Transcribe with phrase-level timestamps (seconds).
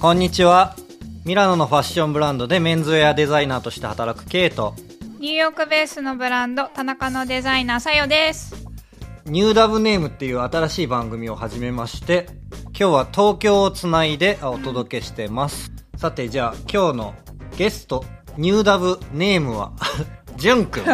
[0.00, 0.76] こんにちは。
[1.26, 4.74] ミラノのファッションブランドでメンズウェアデザイナーとして働くケイト。
[5.18, 8.54] ニューヨークベースのブランド田中のデザイナーさよです。
[9.26, 12.28] ニューダブネームっていう新しい番組を始めまして
[12.68, 17.14] 今日は東京をつないでお届けしてます、さてじゃあ今日の
[17.58, 18.02] ゲスト
[18.38, 19.72] ニューダブネームは
[20.36, 20.84] じゅんくん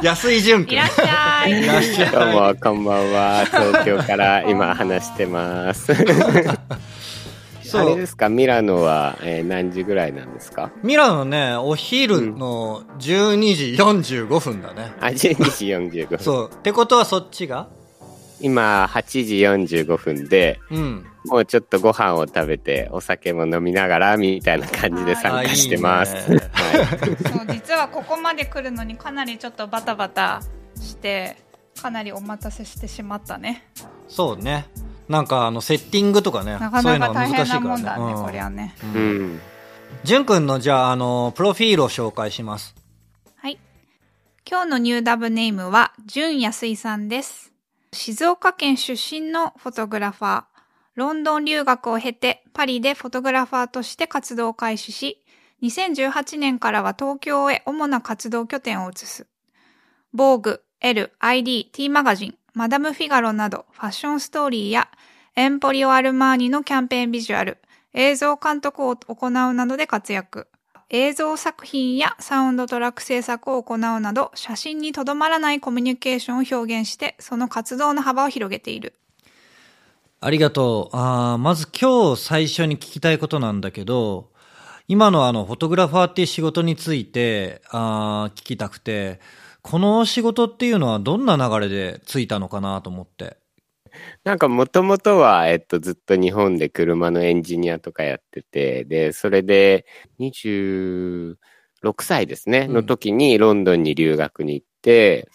[0.00, 1.60] 安井じゅんくんいらっしゃい。
[1.60, 2.12] いらっしゃい。
[2.12, 3.44] どうも、こんばんは。
[3.46, 5.92] 東京から今話してます。
[7.78, 7.92] そう。
[7.92, 10.70] あれですか、ミラノは、えー何時ぐらいなんですか？
[10.82, 15.18] ミラノねお昼の12時45分だね、あ、12
[15.90, 16.18] 時45分。
[16.18, 16.50] そう。
[16.52, 17.68] ってことはそっちが？
[18.40, 21.06] 今、8時45分で、うん。
[21.26, 26.14] もうちょっとご飯を食べて、お酒も飲みながら、みたいな感じで参加してます。
[26.28, 26.38] はい。
[26.38, 30.42] そう実はここまで来るのにかなりちょっとバタバタ
[30.78, 31.36] して
[31.80, 33.66] かなりお待たせしてしまったね。
[34.08, 34.66] そうね
[35.08, 38.24] なんかあのセッティングとかねなかそういうなか大変のは難しいからなもんだねうん。
[38.24, 38.74] こりゃね。
[38.82, 39.40] うん。
[40.02, 40.24] じゅん。
[40.24, 42.74] くんのじゃああのプロフィールを紹介します。
[43.36, 43.58] はい。
[44.48, 47.52] 今日のニューダブネームは純安井さんです。
[47.92, 50.44] 静岡県出身のフォトグラファー。
[50.94, 55.24] ロンドン留学を経てパリでフォトグラファーとして活動を開始し
[55.62, 59.26] 2018年からは東京へ主な活動拠点を移す。
[60.12, 64.88] 防具、L、ID、T マガジン、マダム・フィガロなどファッションストーリーや
[65.34, 67.58] エンポリオ・アルマーニのキャンペーンビジュアル、
[67.94, 70.46] 映像監督を行うなどで活躍。
[70.88, 78.94] 映像作品やサウンドトラック制作を行うなど写真にとどまらないコミュニケーションを表現してその活動の幅を広げている。
[80.20, 84.30] ありがとうあまず今日最初に聞きたいことなんだけど
[84.86, 89.18] 今のあのフォトグラファーっていう仕事についてあ聞きたくて
[89.64, 93.38] この仕事っていうのはどんな流れでついたのかなと思って。
[94.22, 99.86] なんかもともとは、えっと、ずっと日本で車のエンジニアとかやってて、で、それで
[100.18, 101.36] 26
[102.02, 102.74] 歳ですね、うん。
[102.74, 105.30] の時にロンドンに留学に行って、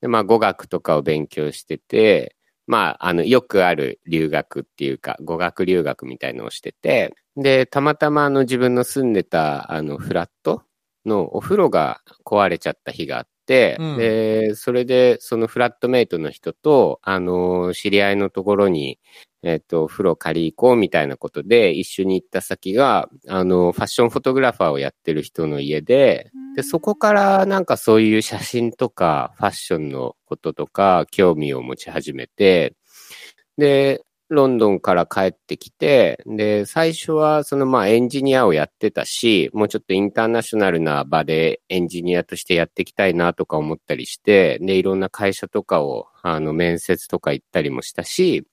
[0.00, 2.34] で、まあ語学とかを勉強してて、
[2.66, 10.62] まあ、あの、よくある留学っていうか、語学留学みたいのをしてて、で、たまたまあの自分の住んでたあのフラット
[11.04, 13.35] のお風呂が壊れちゃった日があって、
[13.78, 13.98] うん。
[13.98, 18.98] で、それでそのフラットメイトの人と、あの、知り合いのところに、
[19.42, 32.74] えっと、お風呂借り行こうみたいなことで一緒に行った先が、あの、ファッションフォトグラファーをやってる人の家で、で、そこからなんかそういう写真とかファッションのこととか興味を持ち始めて、
[33.58, 48.46] で、ロンドンから帰ってきて、で、最初はそのまあエンジニアをやってたし、もうちょっとインターナショナルな場でエンジニアとしてやっていきたいなとか思ったりして、で、いろんな会社とかを、あの、面接とか行ったりもしたし、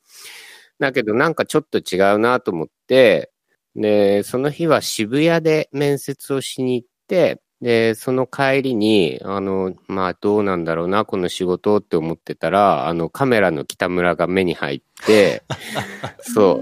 [0.79, 3.31] だけどなんかちょっと違うなと思って、
[3.75, 15.43] で、その日は渋谷で面接をしに行って、で、その帰りに、あの、まあ、どうなんだろうな、この仕事って思ってたら、あの、カメラの北村が目に入って、
[16.19, 16.59] そ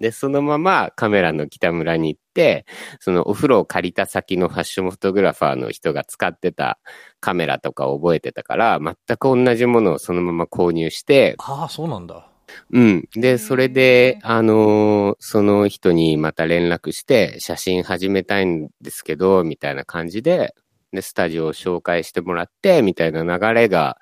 [0.00, 2.66] で、そのままカメラの北村に行って、
[2.98, 6.80] そのお風呂を借りた先のファッションフォトグラファーの人が使ってた
[7.20, 12.31] カメラとかを覚えてたから、全く同じものをそのまま購入して、ああそうなんだ
[12.70, 13.08] うん。
[13.14, 20.54] で、それで、あのーその人にまた連絡して、写真始めたいんですけど、みたいな感じで、
[20.92, 23.96] で、スタジオを紹介してもらって、みたいな流れが、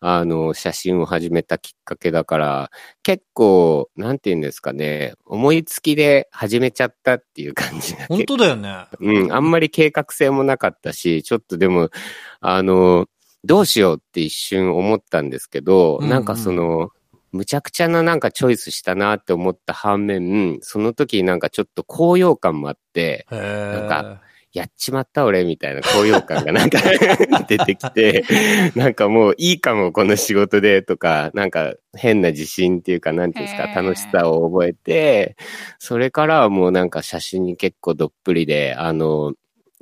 [0.00, 2.70] あの、写真を始めたきっかけだから、
[3.04, 8.86] 結構、なんて言うんですかね、思いつきで始めちゃったっていう感じが本当だよね。
[8.98, 11.90] うん、あんまり計画性もなかったし、ちょっとでも、
[12.40, 13.06] あの、
[13.44, 16.10] どうしようって一瞬思ったんですけど、うんうん。
[16.10, 16.90] なんかその、
[17.32, 24.20] むちゃくちゃななんかチョイスしたなって思った反面、その時なんかちょっと高揚感もあって、なんか
[24.52, 26.78] やっちまった俺みたいな高揚感がなんか
[27.48, 28.24] 出てきて、
[28.76, 35.36] なんかもういいかもこの仕事でとか、なんか変な自信っていうか、なんていうんですか、楽しさを覚えて、
[35.78, 39.32] それからはもうなんか写真に結構どっぷりで、あの、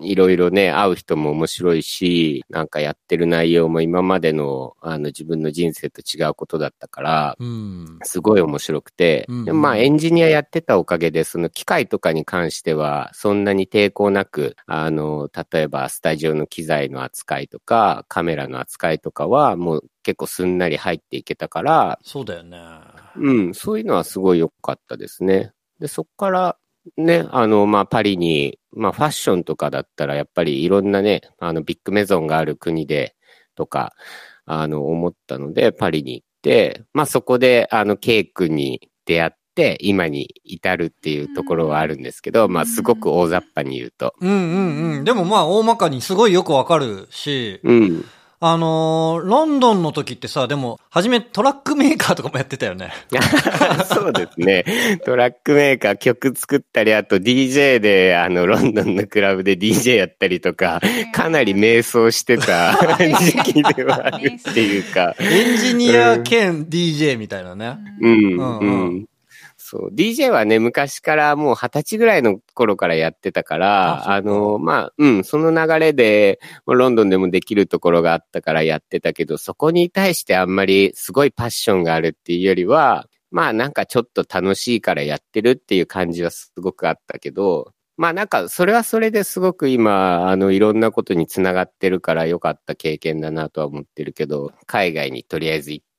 [0.00, 7.98] いろいろね、会う人も面白いし、なんかやってる内容も今までの、あの、自分の人生と違うことだったから、うん。
[8.02, 22.58] すごい面白くて、うんでもまあエンジニアやってたおかげで、その機械とかに関しては、そんなに抵抗なく、あの、例えばスタジオの機材の扱いとか、カメラの扱いとかは、もう結構すんなり入っていけたから、そうだよね。
[23.16, 25.52] うん、そういうのはすごい良かったですね。
[25.80, 26.56] で、そっから、
[26.96, 33.16] ね、あの、まあ、パリに、まあ、ファッションとかだったら、やっぱりいろんなね、あの、ビッグメゾンがある国で、
[33.54, 33.92] とか、
[34.46, 44.14] あの、思ったので、パリに行って、まあ、そこで、あの、ケイ君に出会って、て、今に至るっていうところはあるんですけど、まあ、すごく大雑把に言うと。
[44.20, 45.04] うんうんうん。
[45.04, 48.04] でもまあ、大まかにすごいよくわかるし、うん。
[48.42, 52.90] あのーロンドンの時ってさ、でも、初めトラックメーカーとかもやってたよね。
[53.92, 54.64] そうですね。
[55.04, 60.80] トラックメーカー曲作ったり、あと DJ で、あの、ロンドンのクラブで DJ やったりとか、
[61.12, 62.78] かなり迷走してた
[63.20, 65.14] 時期ではあるっていうか。
[65.18, 67.76] エンジニア兼 DJ みたいなね。
[68.00, 69.09] うん、うんううんん。
[69.70, 69.94] そう。
[69.94, 95.89] DJ はね、昔からもう二十歳ぐらいの頃からやってたかあら、あの、まあ、うん、その流れで、ロンドンでもできるところがあったからやってたけど、そこに対してあんまりすごいパッションがあるっていうよりは、まあなんかちょっと楽しいからやってるっていう感じはすごくあったけど、まあなんかそれはそれですごく今、あのいろんなことにつながってるから良かった経験だなとは思ってるけど、海外にとりあえず行って、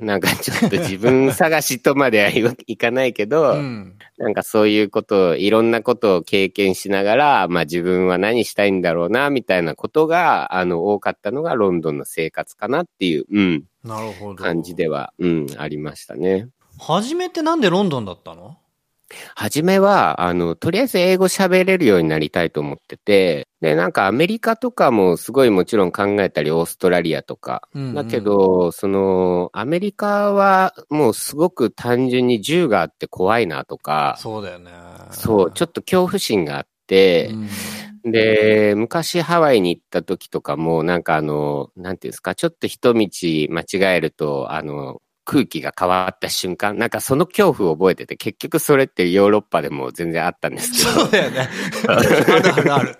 [0.00, 3.96] なんかちょっと自分探しとまではいかないけど、うん。
[4.18, 14.42] なんかそういうことを、いろんなことを経験しながら、まあ自分は何したいんだろうな、みたいなことが、あの、多かったのがロンドンの生活かなっていう、うん、なるほど。
[14.42, 16.48] 感じでは、うん、ありましたね。
[16.78, 18.58] 初めてなんでロンドンだったの？
[19.34, 27.68] はじめは、あの、とりあえず英語喋れるようになりたいと思ってて、で、なんかアメリカとかもすごいもちろん考えたり、オーストラリアとか。
[27.74, 34.72] うんうんだけど、その、アメリカはもうすごく単純に銃があって怖いなとか、そうだよね。
[35.12, 37.48] そう、ちょっと恐怖心があって、うん
[38.04, 51.00] で、昔ハワイに行った時とかも、なんかあの、なんていうんですか、ちょっと一道間違えると、あの、空気が変わった瞬間、なんかその恐怖を覚えてて、結局それってヨーロッパでも全然あったんですけど。
[51.00, 51.48] そうだよね。
[51.88, 52.96] あるあるある。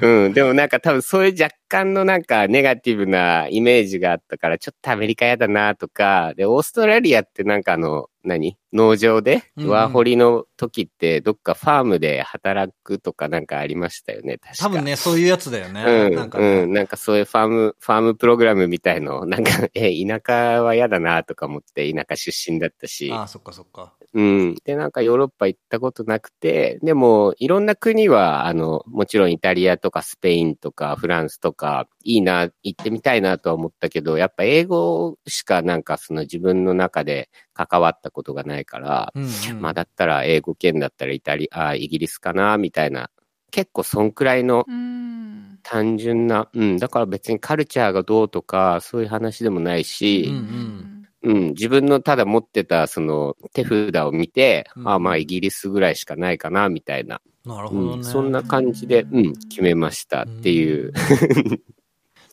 [0.00, 8.56] うん、でもなんか多分そういう若干のなんかネガティブなイメージがあったから、ちょっとアメリカやだなとか、で、オーストラリアってなんかあの、何？
[8.76, 14.64] 農場でワーホリの時ってどっかファームで働くとかなんかありましたよね、確か。
[14.64, 15.82] 多分ね、そういうやつだよね。
[15.82, 23.94] うん、なんかねうん、なんかそういうファーム、ファームプログラムみたいの、 なんか、え、田舎は嫌だなとか思って、田舎出身だったし、ああ、そっかそっか。
[24.12, 24.54] うん。
[24.64, 43.10] で、なんかヨーロッパ行ったことなくて、でも、いろんな国は、あの、もちろんイタリアとかスペインとかフランスとか、いいな、行ってみたいなとは思ったけど、やっぱ英語しかなんかその自分の中で関わったことがないから、うんうんまあだったら英語圏だったらイタリア、あイギリスかな、みたいな、
[43.50, 45.58] 結構そんくらいのうん。
[45.68, 57.92] 単純な、うん、だから別にカルチャーがどうとか、そういう話でもないし、うんうん、自分のただ持ってたその手札を見て、うんああまあイギリスぐらいしかないかな、みたいな、なるほどね。
[57.94, 60.92] うん、そんな感じで、うん、決めましたっていう。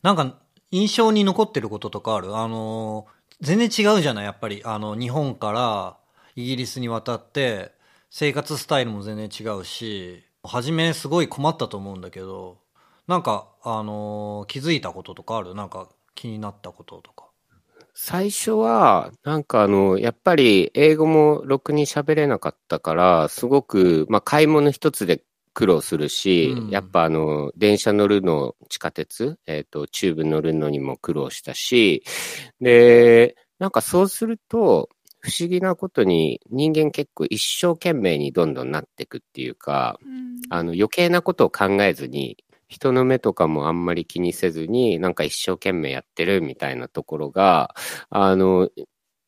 [0.02, 0.38] なんか、
[0.70, 2.36] 印象に残ってることとかある？
[2.36, 3.06] あの、
[3.40, 4.24] 全然違うじゃない？
[4.26, 4.62] やっぱり。
[4.64, 5.96] あの、日本から
[6.36, 7.72] イギリスに渡って、
[8.10, 12.58] 生活スタイルも全然違うし、初めすごい困ったと思うんだけど、
[13.06, 15.54] なんか、あの、気づいたこととかある？
[15.54, 17.26] なんか気になったこととか。
[17.94, 25.22] 最初は、なんかあの、やっぱり英語もろくに喋れなかったから、すごく、まあ買い物一つで
[25.52, 32.02] 苦労するし、うんやっぱあの、電車乗るの、地下鉄、えっ、と、チューブ乗るのにも苦労したし、
[32.60, 34.88] で、なんかそうすると、
[35.24, 40.40] 不思議なことに人間結構一生懸命にどんどんなっていくっていうか、うん。
[40.50, 42.36] あの余計なことを考えずに、
[42.68, 47.74] 人の目とかもあんまり気にせずに、なんか一生懸命やってるみたいなところが、
[48.10, 48.68] あの、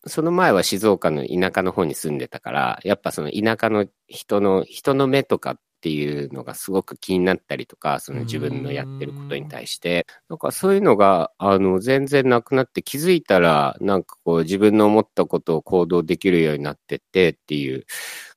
[0.06, 17.84] その前は静岡の田舎の方に住んでたから、やっぱその田舎の人の、人の目とかっていうのがすごく気になったりとか、その自分のやってることに対して、なんかそういうのが、あの、全然なくなって気づいたら、なんかこう自分の思ったことを行動できるようになってってっていう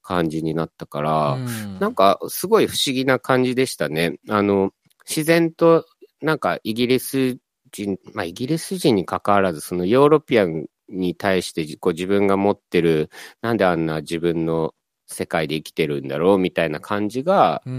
[0.03, 1.79] 感じになったから、うん。
[1.79, 4.19] なんか、すごい不思議な感じでしたね。
[4.29, 4.71] あの、
[5.07, 5.87] 自然と、
[6.21, 7.39] なんか、イギリス
[7.71, 13.09] 人、まあ、イギリス人に関わらず、そのヨーロピアンに対して、こう自分が持ってる、
[13.41, 14.75] なんであんな自分の
[15.09, 17.73] 世界で生きてるんだろう、みたいな感じが、うん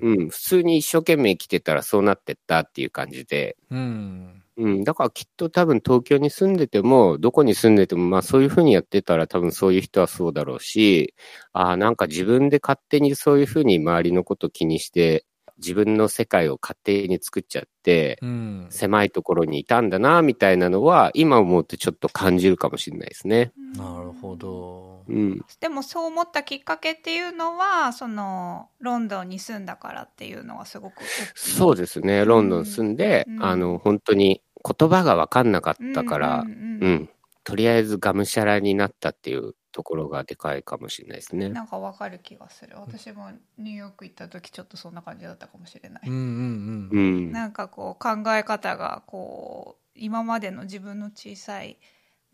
[0.00, 4.44] うんうん、普通に一生懸命生きてたらそうなってったっていう感じで、うん。
[4.56, 4.66] うん。
[4.66, 11.14] うん、だからきっと多分東京に住んでても、どこに住んでても、まあそういうふうにやってたら多分そういう人はそうだろうし、
[11.52, 15.24] ああ、なんか自分で勝手にそういうふうに周りのこと気にして、
[15.58, 18.66] 自分の世界を勝手に作っちゃって、うん。
[18.70, 23.52] 狭いところにいたんだな、みたいなのは、今思うとちょっと感じるかもしれないですね。
[23.76, 24.93] なるほど。
[25.08, 25.44] うん。
[25.60, 32.24] でもそう思ったきっかけっていうのはそのロンドンに住んだからっていうのがすごく大きいそうですね。
[32.24, 37.10] ロンドン住んで、うんあの、本当に言葉がわかんなかったから、うんうんうんうん。
[37.44, 41.50] とりあえずがむしゃらになったっていうところがでかいかもしれないですね。
[41.50, 47.28] なんかわかる気がする私もニューヨーク行った時ちょっとそんな感じだったかもしれない、うんうんううん。
[47.28, 47.32] ん。
[47.32, 51.78] なんかこう考え方がこう今までの自分の小さい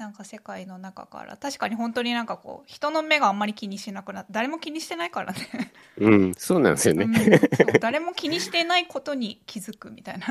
[0.00, 5.38] なんか世界の中から確かに本当になんかこう人の目があんまり気にしなくなって誰も気にしてないからね
[5.98, 7.38] うん、そうなんですようんね。
[7.38, 10.26] そう誰も気にしてないことに気づくみたいな、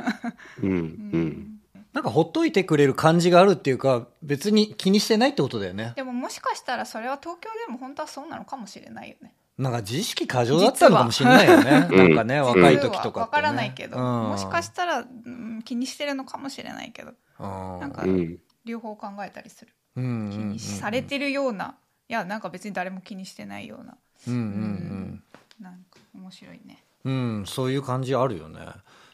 [0.63, 0.73] うん、う。
[0.73, 1.55] うん
[1.93, 5.93] なんかほっといてくれる感じがあるっていうか、別に気にしてないってことだよね。
[5.95, 11.71] でももしかしたらそれは東京でも本当はそうなのかもしれないよねなんか自意識過剰だったのかもしれないよね。
[11.71, 13.21] なんかね、うん若い時とかって、ね。
[13.21, 18.39] わからないけど、うんもしかしたら、うん気にしてるのかもしれないけどうんなんかうん。
[18.65, 21.75] 両方考えたりするうんうんうん気にされてるような、
[22.07, 23.97] いやなんか別に誰も気にしてないような
[24.27, 25.23] うんうん
[25.59, 27.39] なんか面白いねうん。
[27.39, 28.59] うん、そういう感じあるよね。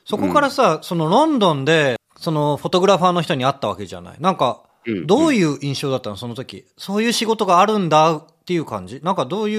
[0.06, 4.18] そこからさ、そのロンドンで、そのフォトグラファーの人に会ったわけじゃない。
[4.20, 6.16] なんか、うんどういう印象だったの？
[6.16, 6.68] その時。
[6.78, 9.56] そういう仕事があるんだっていう感じなんかどうい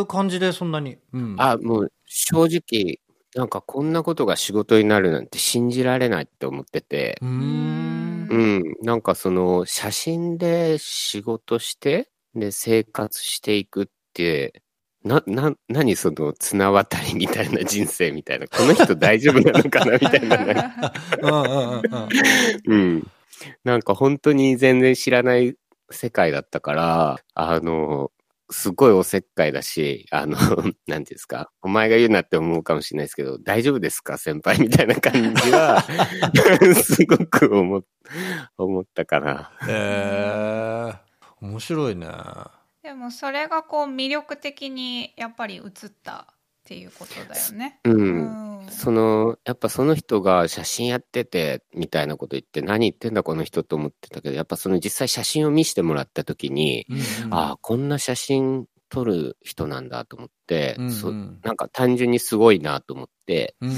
[0.00, 0.98] う感じでそんなに？
[1.12, 1.36] うん。
[1.38, 2.98] あ、もう正直、
[3.36, 8.07] なんかこんなことが仕事になるなんて信じられないって思っててう、ーん。
[8.30, 14.62] うん、なんかその写真で仕事して、で生活していくって、
[15.04, 21.82] な、な、何その綱渡りみたいな人生みたいな、この人大丈夫なのかなみたいな。
[22.66, 23.06] うん。
[23.64, 25.54] なんか本当に全然知らない
[25.90, 28.10] 世界だったから、あの、
[28.50, 35.82] すごいおせっかいだし、あの、 なんていうんですか、お前が言うなって思うかもしれないですけど、大丈夫ですか先輩みたいな感じは、
[36.82, 37.82] すごく思っ
[38.56, 39.52] 思ったかな。
[39.66, 41.08] へえ
[41.40, 42.08] 面白いね。
[42.82, 46.26] でもそれがこう魅力的にやっぱり映った
[46.68, 47.80] っていうことだよね。
[47.84, 47.90] う。
[47.90, 48.18] うん
[48.66, 63.70] んその、やっぱその人が写真やってて、みたいなこと言って、何言ってんだこの人と思ってたけど、やっぱその実際写真を見せてもらった時に、うんうんああ、こんな写真撮る人なんだと思って、うんうんそなんか単純にすごいなと思って、うん。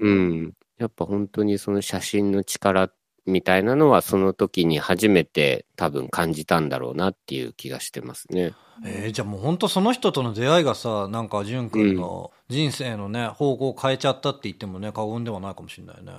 [0.00, 0.52] うん。
[0.78, 2.88] やっぱ本当にその写真の力
[3.30, 8.52] みたいなのはその時に初めて多分感じたんだろうなっていう気がしてますね。
[8.84, 16.12] えーじゃあもう本当その人との出会いがさ、なんか淳君の人生のね、方向を変えちゃったって言ってもね、過言ではないかもしれないね。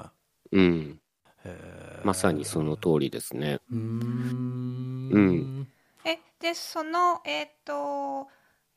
[0.51, 0.99] うん。
[2.03, 3.59] まさにその通りですね。
[3.71, 5.09] うーん。
[5.11, 5.67] うん
[6.05, 8.27] えでそのえっ、と、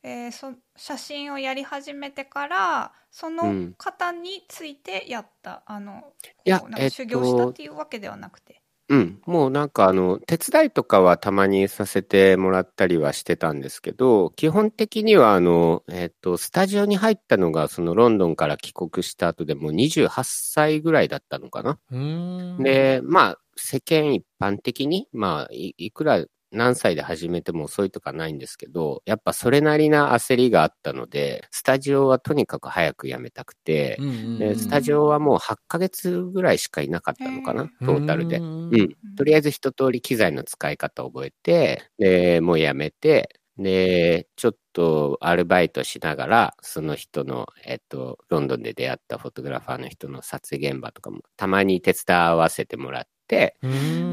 [0.04, 6.12] えーそ写真をやり始めてからそうのん方についてやった、あの
[6.44, 8.61] いやこうなんえっとか修行したっていうわけではなくて。
[8.88, 9.23] うん。
[9.25, 21.78] もうなんかあの、手伝いとかはたまにさせてもらったりはしてたんですけど、基本的にはあの、えっと、スタジオに入ったのがそのロンドンから帰国した後でもう28歳ぐらいだったのかな。
[21.90, 22.62] うーん。
[22.62, 38.38] で、まあ、世間一般的に、まあ、いいくら何歳で始めても遅いとかないんですけど、やっぱそれなりな焦りがあったので、スタジオはとにかく早く辞めたくてうん、うんうん、でスタジオはもう8ヶ月ぐらいしかいなかったのかな、トータルで。
[38.38, 38.96] うんうん。
[39.16, 53.57] とりあえず一通り機材の使い方を覚えて、で、もうやめて、で、ちょっとアルバイトしながら、その人の、えっと、ロンドンで出会ったフォトグラファーの人の撮影現場とかもたまに手伝わせてもらって、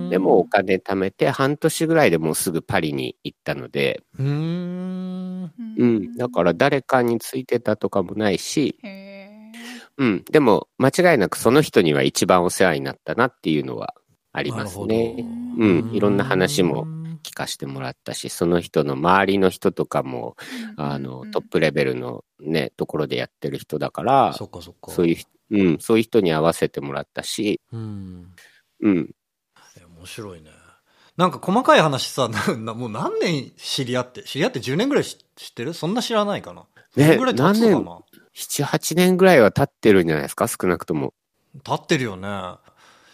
[0.09, 5.51] でもうお金貯めて半年ぐらいでもうすぐパリに行ったので、うーん。
[5.77, 6.15] うん。
[6.15, 8.77] だから誰かについてたとかもないし、
[9.97, 10.23] うん。
[10.31, 13.93] でも間違いなくその人には一番お世話になったなっていうのは
[14.33, 15.15] ありますね。
[15.57, 16.87] うんいろんな話も
[17.23, 20.35] 聞かせてもらったし、その人の周りの人とかも、
[20.77, 24.91] あの、トップレベルのね、ところでやってる人だから、そっかそっか。
[24.91, 28.33] そういう人、うん、そういう人に合わせてもらったし、うん。
[28.81, 29.15] うん。
[29.77, 30.49] え面白いね。
[31.17, 35.73] なんか細かい話さ、 もう何年知り合って、知り合って10年ぐらい知知ってる？
[35.73, 36.63] そんな知らないかな？
[36.95, 37.85] どねんぐらい経つのか何年？
[37.85, 37.99] な
[38.35, 41.13] 7、8年ぐらいは経ってるんじゃないですか、少なくとも。
[41.63, 42.27] 経ってるよね。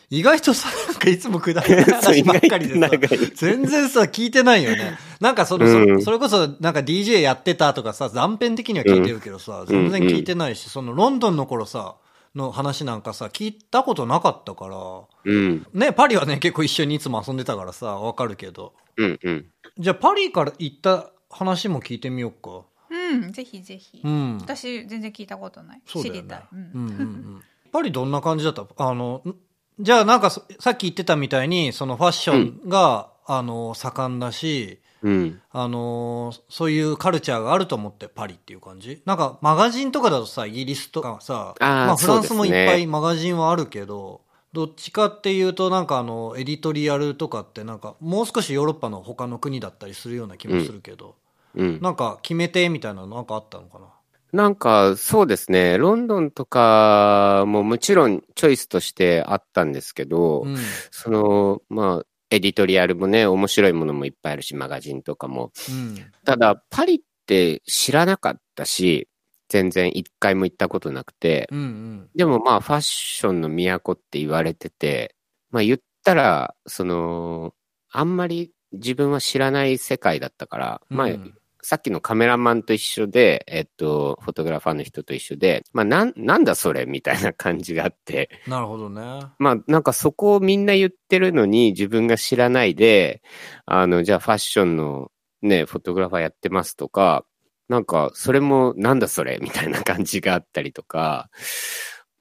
[0.10, 2.90] 意外とさ、なんかいつもくだらない 話ばっかりでさ
[3.36, 4.98] 全然さ、聞いてないよね。
[5.20, 11.96] なんかその、うんそそれこそなんか DJ やってたとかさ、断片的には聞いてるけどさ、全然聞いてないし、そのロンドンの頃さ、
[12.36, 14.78] の話なんかさ、聞いたことなかったから、
[15.24, 18.74] うん、ね、パリはね、結構一緒にいつも遊んでたからさ、わかるけど。
[18.98, 19.46] うん、うん。
[19.78, 22.66] じゃあパリから行った話も聞いてみようか。
[22.90, 24.38] うんぜひぜひ、うん。
[24.40, 27.42] 私全然聞いたことない、そうだよね知りたい、うんうんうんうん。
[27.72, 28.66] パリどんな感じだった？
[28.78, 29.36] あの、ん
[29.80, 35.42] じゃあなんかそさっき言ってたみたいに、そのファッションが、あの、盛んだし、うん。
[35.52, 44.22] あのそういうカルチャーがあると思ってパリっていう感じなんかマガジンとかだとさ、イギリスとかさ、まあフランスもいっぱいマガジンはあるけど、
[44.54, 51.16] どっちかっていうとなんかあのエディトリアルとかってなんかもう少しヨーロッパの他の国だったりするような気もするけど、
[51.56, 51.80] うん。
[51.82, 53.86] なんか決め手みたいなのなんかあったのかな？
[54.34, 55.78] なんか、そうですね。
[55.78, 60.58] ロンドンとかももちろんチョイスとしてあったんですけど、うん
[60.92, 65.52] その、まあ、エディトリアルもね、面白いものもいっぱいあるし、マガジンとかも。
[65.70, 65.98] うん。
[66.26, 69.08] ただ、パリって知らなかったし、
[69.50, 72.10] 全然一回も行ったことなくて、うんうん。
[72.16, 75.16] でもまあ、ファッションの都って言われてて、
[75.52, 77.54] まあ言ったら、その、
[77.90, 81.34] あんまり自分は知らない世界だったから、まあ、うん
[81.68, 89.02] さっきのカメラマンと一緒で、えっと、フォトグラファーの人と一緒で、まあ、なん、なんだそれみたいな感じがあって、なるほどね。
[89.38, 93.22] まあ、なんかそこをみんな言ってるのに自分が知らないで、
[93.66, 97.26] あの、じゃあファッションのね、フォトグラファーやってますとか、
[97.68, 101.30] なんか、それもなんだそれみたいな感じがあったりとか、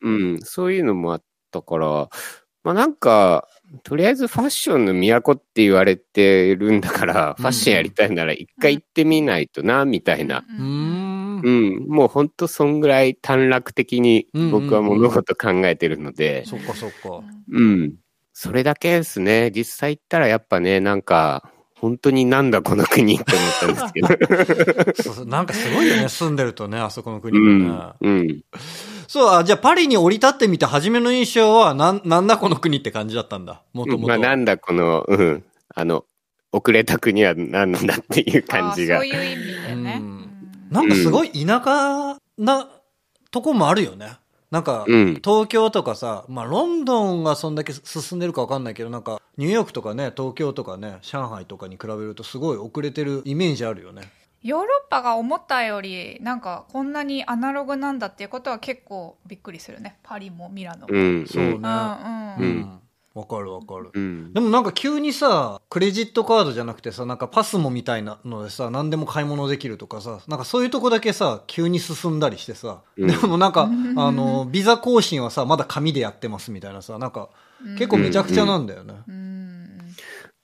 [0.03, 1.23] うん、そういうのもあっ
[1.53, 2.09] たから、
[2.65, 3.47] まあなんか、
[3.83, 10.45] とりあえずファッションの都って言われてるんだから、ファッションやりたいなら一回行ってみないとな、みたいな。
[10.49, 17.95] うーんうん、もうほんとそんぐらい短絡的に僕は物事考えてるので、そっかそっかうん。
[18.33, 19.51] それだけですね。
[19.55, 25.13] 実際行ったらやっぱね、なんか、本当になんだこの国って思ったんですけど。
[25.15, 28.19] そうなんかすごいよね住んでるとねあそこの国うもね、ん。
[28.19, 28.41] うん。
[29.09, 33.63] そうあじゃあパリに降り立ってみて初めの印象はなんなんだこの国って感じだったんだ？
[33.73, 35.45] もともとまあなんだこの、うん。
[35.79, 36.07] あの、
[36.53, 39.07] 遅れた国は何なんだっていう感じがそう。
[39.07, 40.03] いう意味でね。
[40.71, 42.69] なんかすごい田舎な
[43.31, 44.17] とこもあるよね。
[44.51, 54.03] なんか、うん東京とかさ、まあロンドンがそんだけ進んでるかわかんないけど、なんかニューヨークとかね、東京とかね、上海とかに比べるとすごい遅れてるイメージあるよね。
[54.47, 61.27] ヨーロッパが思ったよりなんかこんなにアナログなんだっていうことは結構びっくりするねパリもミラノも、うん。
[61.27, 61.51] そうね。
[61.53, 62.81] うんうんううんん。
[63.17, 63.91] わかるわかる。
[63.93, 64.33] うん。
[64.35, 77.31] でもなんか急にさ、クレジットカードじゃなくてさ、なんかパスモみたいなのでさ、何でも買い物できるとかさ、なんかそういうとこだけさ、急に進んだりしてさ、うんでもなんか、あの、ビザ更新はさ、まだ紙でやってますみたいなさ、なんか、
[77.79, 78.95] 結構めちゃくちゃなんだよね。
[79.09, 79.26] うん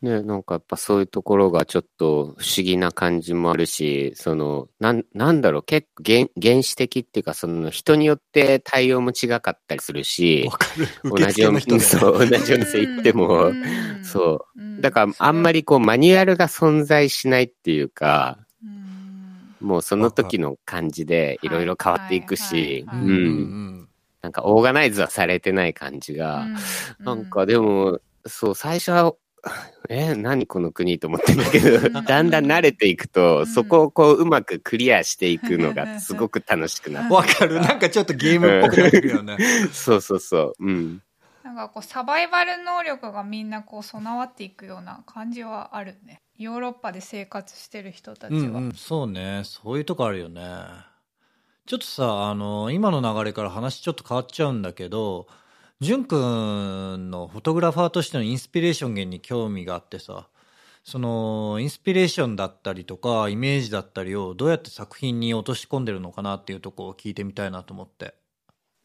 [0.03, 10.89] ね、なんかやっぱそういうところがちょっと不思議な感じもあるし、その、なん、なんだろう、結構原原始的っていうか、その人によって対応も違かったりするしわ、かる。
[11.05, 11.81] 同じお店、の人で。
[11.81, 14.61] そう、同じお店行っても、うんそう。
[14.61, 18.83] うんだからあんまりこうマニュアルが存在しないっていうか、うん
[19.61, 23.01] もうその時の感じでいろいろ変わっていくし、うん。
[23.01, 23.89] うんうん
[24.23, 26.47] なんかオーガナイズはされてない感じが、
[27.01, 29.15] なんかでも、そう、最初は、
[29.89, 37.61] え、何この国と思ってんだけど、んだんだん慣れていくと、うんそこをこううまくクリアしていくのがすごく楽しくなっわかる。
[37.61, 39.37] なんかちょっとゲームっぽくなってくるよね。
[39.37, 39.45] て。
[39.73, 40.55] そうそうそう。
[40.61, 41.03] うん。
[41.43, 49.43] なんかこうサバイバル能力がみんなこう備わっていくような感じはあるねヨーロッパで生活してる人たちは、うんうん、そうね。
[49.45, 50.43] そういうとこあるよね。
[51.67, 55.29] ちょっとさ、あの、今の流れから話ちょっと変わっちゃうんだけど、
[55.83, 60.29] じゅんくんのフォトグラファーとしてのインスピレーション源に興味があってさ、
[60.85, 68.15] その、インスピレーションだったりとか、イメージだったりをどうやって作品に落とし込んでるのかなっていうとこを聞いてみたいなと思って。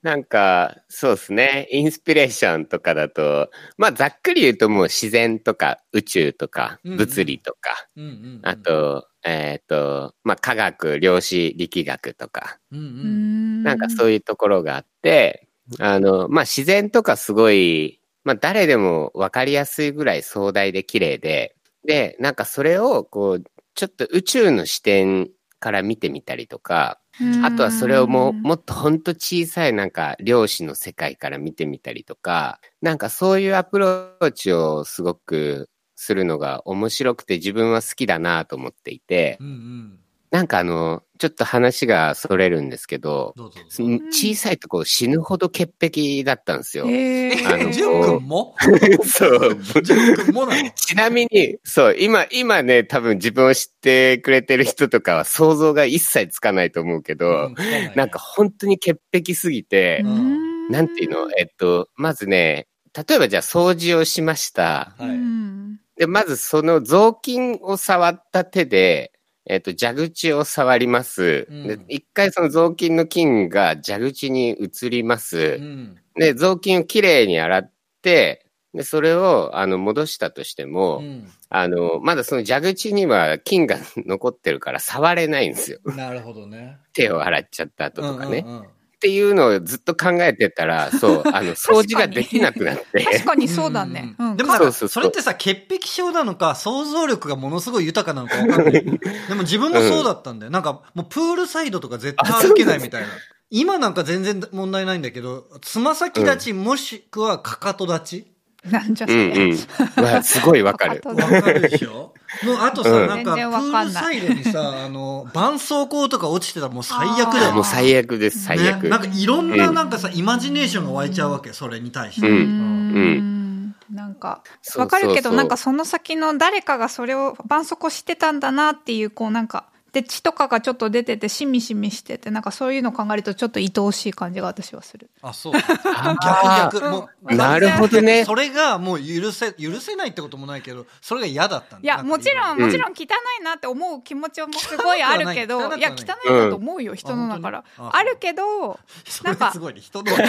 [0.01, 1.67] なんか、そうですね。
[1.71, 12.81] インスピレーションとかだと、まあざっくり言うともう自然とか宇宙とか物理とか、うんうんあ、と、えっ、と、まあ科学、量子力学とか、うんう。
[12.81, 15.46] うんんなんかそういうところがあって、
[15.79, 23.43] あの、まあ、自然とかすごい、まあ、誰でもわかりやすいぐらい壮大で綺麗で、で、なんかそれを、こう、
[23.75, 26.99] ちょっと宇宙の視点から見てみたりとか、
[27.43, 39.99] あとはそれをもう、もっとほんと小さいなんか量子の世界から見てみたりとか、なんかそういうアプローチをすごくするのが面白くて自分は好きだなと思っていてう、んうん。
[40.29, 43.69] なんかあの、ちょっと話がそれるんですけど、どうぞどうぞ。
[43.69, 46.85] す小さいとこ死ぬほど潔癖だったんですよ。
[46.87, 48.55] えーあのじゅんくんも？
[49.05, 49.57] そう。
[49.81, 50.69] じゅんくんもなの？
[50.71, 57.53] ちなみに、そう、今、今ね、多分自分を知ってくれてる人とかは想像が一切つかないと思うけど、
[57.95, 64.93] なんか、本当に潔癖すぎて、うんなんていうの、えっと、まずね、例えばじゃあ掃除をしました。
[64.97, 65.07] はい。
[65.07, 69.13] うんで、まずその雑巾を触った手で、
[69.49, 71.47] えっと、蛇口を触ります。
[71.49, 75.57] うんで、一回その雑巾の菌が蛇口に移ります。
[75.59, 85.79] うんで、雑巾をきれいに洗って、で、それを、あの、戻したとしても、うんあの、まだその蛇口には菌が 残ってるから触れないんですよ。
[85.85, 86.77] なるほどね。
[86.93, 88.43] 手を洗っちゃった後とかね。
[88.45, 93.03] うんうんうんっていうのをずっと考えてたら、そう、 あの、掃除ができなくなって。
[93.03, 94.15] 確かにそうだね。
[94.35, 98.83] でもなんか、そうそうそうそれってさ、潔癖症なのか、想像力がものすごい豊かなのかわかんない。
[98.83, 100.51] でも自分もそうだったんだよ。
[100.51, 103.07] なんか、もうプールサイドとか絶対歩けないみたいな。
[103.51, 108.36] 今なんか全然問題ないんだけど、つま先立ち、もしくはかかと立ち？
[108.71, 109.43] なんじゃそうんれ。
[109.45, 110.03] うん。
[110.03, 110.99] わすごいわかる。
[111.01, 117.53] かわかるでしょもうあとさ、うんなんか、プールんないサイドにさ、あの、絆創膏とか落ちてたらもう最悪だよ。
[117.53, 118.83] もう最悪です、最悪。
[118.83, 122.27] ね、なんかいろんなうんなんかさ、イマジネーションが湧いちゃうわけ、それに対して。
[122.27, 123.75] ううんん。
[123.91, 124.41] なんか、
[124.75, 135.09] わかるけど、なんかその先の誰かがそれを絆創膏してたんだなっていう、こうなんか、で、血とかがちょっと出てて、しみしみしてて、なんかそういうのを考えるとちょっと愛おしい感じが私はする。
[135.21, 135.53] あ、そう。
[135.55, 136.89] あ逆逆。
[136.89, 143.05] もう、なるほどねそれがもう許せ、許せないってこともないけど、それが嫌だったんだいや、もちろん、うんもちろん汚
[143.39, 145.95] いなって思う気持ちもすごいあるけど、いいや、汚
[146.29, 147.63] いなと思うよ、人のだから。
[147.77, 148.79] あるけど、
[149.23, 149.81] なんかすごいね。
[149.81, 150.11] 人の。
[150.11, 150.23] 汚い汚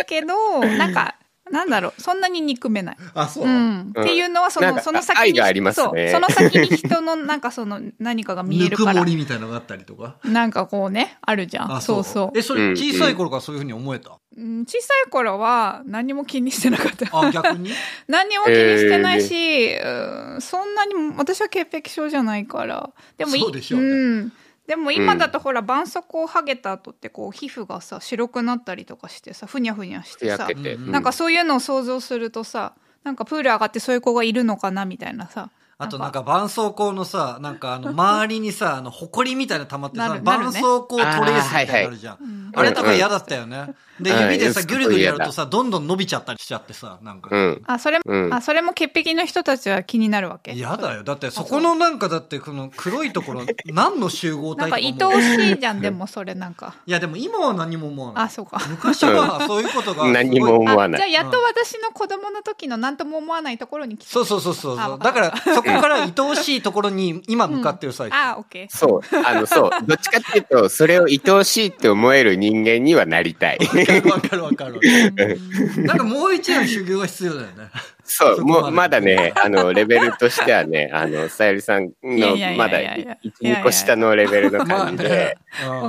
[0.00, 1.16] いけど、なんか、
[1.50, 2.96] なんだろう、そんなに憎めない。
[3.14, 3.44] あ、そう。
[3.44, 3.92] うん。
[3.98, 9.04] っていうのは、その、その先に、愛がありますねそう、その先に人の、なんかその、何かが見えぬくもるから。
[9.04, 10.16] りみたいなのがあったりとか？
[10.24, 11.72] なんかこうね、あるじゃん。
[11.76, 14.18] あ、そうそうえ、それ小さい頃からそういうふうに思えた？
[14.36, 17.08] うん小さい頃は何も気にしてなかった。
[17.18, 17.70] あ、逆に？
[18.08, 22.90] 何も気にしてないし、うんそんなにも私は潔癖症じゃないから。
[23.16, 24.32] でもいそうでしょうねん。
[24.66, 30.48] でも今だとほら、絆創膏を剥げた後ってこう皮膚がさ白くなったりとかしてさふにゃふにゃしてさ
[30.86, 32.74] なんかそういうのを想像するとさ
[33.04, 36.20] なんかプール上がってそういう子がいるのかなみたいなさあとなんか。
[36.20, 42.52] 絆創膏のさ、なんかあの、周りにさ、あの、埃みたいなの溜まってさ、絆創膏トレースみたいなのあるじゃん。
[42.54, 43.74] あれ多分嫌だったよね。
[44.00, 47.30] で、うん指でさ、うんぐるぐるやるとさ、どんどん伸びちゃったりしちゃってさ、なんか。
[47.32, 47.62] うん。
[47.66, 50.52] あそれ,、うんあそれも潔癖の人たちは気になるわけ？
[50.52, 51.02] 嫌だよ。
[51.04, 58.24] だって、そこのなんか、だって、この黒いところ、 何の集合なんか愛おしいじゃんでもそれなんかいや、でも今は何も思わない。
[58.24, 60.10] あそうか昔はそういうことが。
[60.10, 61.02] 何も思わない。
[61.02, 64.98] あじゃあやっと私の子供の時の何とも思わないところに来たそうそうそうそうあそう。
[64.98, 68.16] だから、そこから愛おしいところに今向かってる最中。
[68.16, 69.26] あオッケーそう。
[69.26, 69.70] あの、そう。
[69.86, 73.58] どっちかっていうと、それを愛おしいって思える人間にはなりたい。
[73.92, 75.40] わかるわかるわかる。
[75.84, 77.70] なんかもう一年修行が必要だよね。
[78.06, 85.36] そう、もう、まだね、あの、レベルとしてはね、あの、さゆりさんのいやいやいやいや、まだいやいや1、2個下のレベルのまあ感じで。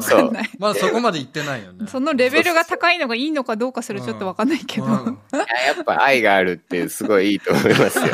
[0.01, 0.31] そう。
[0.59, 1.87] まあそこまで行ってないよね。
[1.87, 5.01] そのレベルが高いのがいいのかどうかすらちょっとわかんないけど、やや
[5.79, 8.05] っぱ愛があるってすごいいいと思いますよ。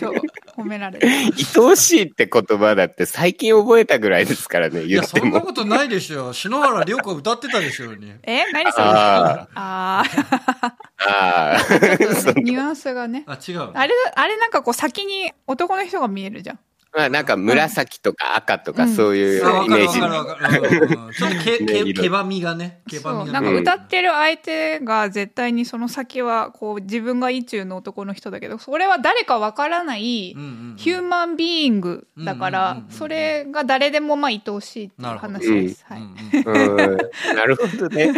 [0.00, 0.14] そう。
[0.56, 1.06] 褒められる。
[1.06, 1.32] 愛
[1.62, 5.26] おしいって言葉だって最近覚えたぐらいですからね、いや、言っても。
[5.26, 6.32] そんなことないでしょ。
[6.32, 8.12] 篠原涼子歌ってたでしょうに。
[8.22, 8.84] え何それ？
[8.86, 10.04] ああ
[10.98, 11.58] ああ。
[11.58, 13.70] ー ニュアンスがねあ、違う。
[13.74, 16.58] あれあれなんかこう先に男の人が見えるじゃん
[16.96, 19.98] まあなんか紫とか赤とうんかそういうイメージ。
[19.98, 22.80] ちょっとけ、け、ばみがね。
[22.88, 23.32] けばみがね。
[23.32, 35.84] なんか歌ってる相手が絶対にその先はこう自分が意中の男の人だけどそれは誰かわからないヒューマンビーイングだからそれが誰でもまあ愛おしいっていう話です。
[35.90, 38.12] なるほどね。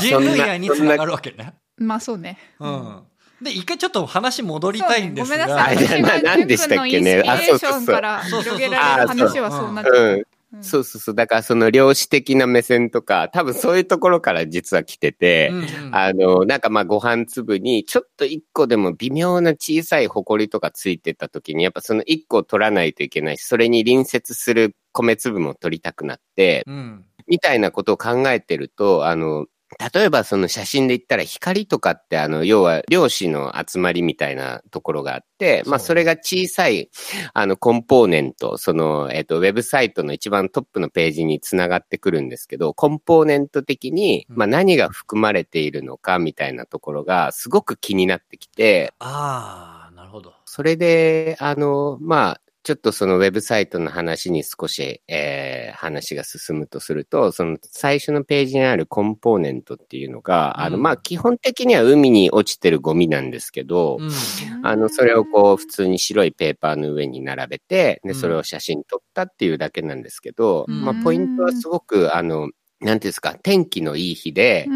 [0.00, 1.12] 人類愛につながる。
[1.12, 1.54] るわけね。
[1.76, 2.38] まあそうね。
[2.60, 3.02] うん。
[3.42, 5.36] で、一回ちょっと話戻りたいんですが。
[5.36, 5.76] そうねごめんなさい。
[5.76, 7.22] あじゃあな私はなんでしたっけね？
[7.22, 9.94] 純君のインスピレーションからそうそうそう広げられる話はそうなっちゃう。
[9.96, 10.24] うん。
[10.60, 11.14] そうそうそう。
[11.14, 27.04] だからその量子的な目線とか、多分そういうところから実は来てて、うんうんあの、なんかまあご飯粒にちょっと一個でも微妙な小さい埃とかついてた時に、やっぱその一個を取らないといけないし、それに隣接する米粒も取りたくなって、うん。
[27.26, 29.46] みたいなことを考えてると、あの、
[29.94, 36.90] 例えばその写真で言ったら光とかってあの、要は量子の集まりみたいなところがあって、まあそれが小さい
[37.34, 50.34] あのコンポーネント、その、えっ、と、ウェブサイトの一番トップのページにつながってくるんですけど、コンポーネント的に、まあ何が含まれているのかみたいなところがすごく気になってきて、ああ、なるほど。
[50.44, 60.82] それで、あの、まあ、ちょっとそのウェブサイトの話に少し、えー、話が進むとすると、その最初のページにあるコンポーネントっていうのが、あの、うん。
[60.82, 64.66] まあ、基本的には海に落ちてるゴミなんですけど、うん。
[64.66, 68.14] あの、それをこう、普通に白いペーパーの上に並べて、で、うん。
[68.14, 70.84] それを写真撮ったっていうだけなんですけど、うん。
[70.84, 72.48] まあ、ポイントはすごく、あの、
[72.80, 74.68] なんていうんですか、天気のいい日で、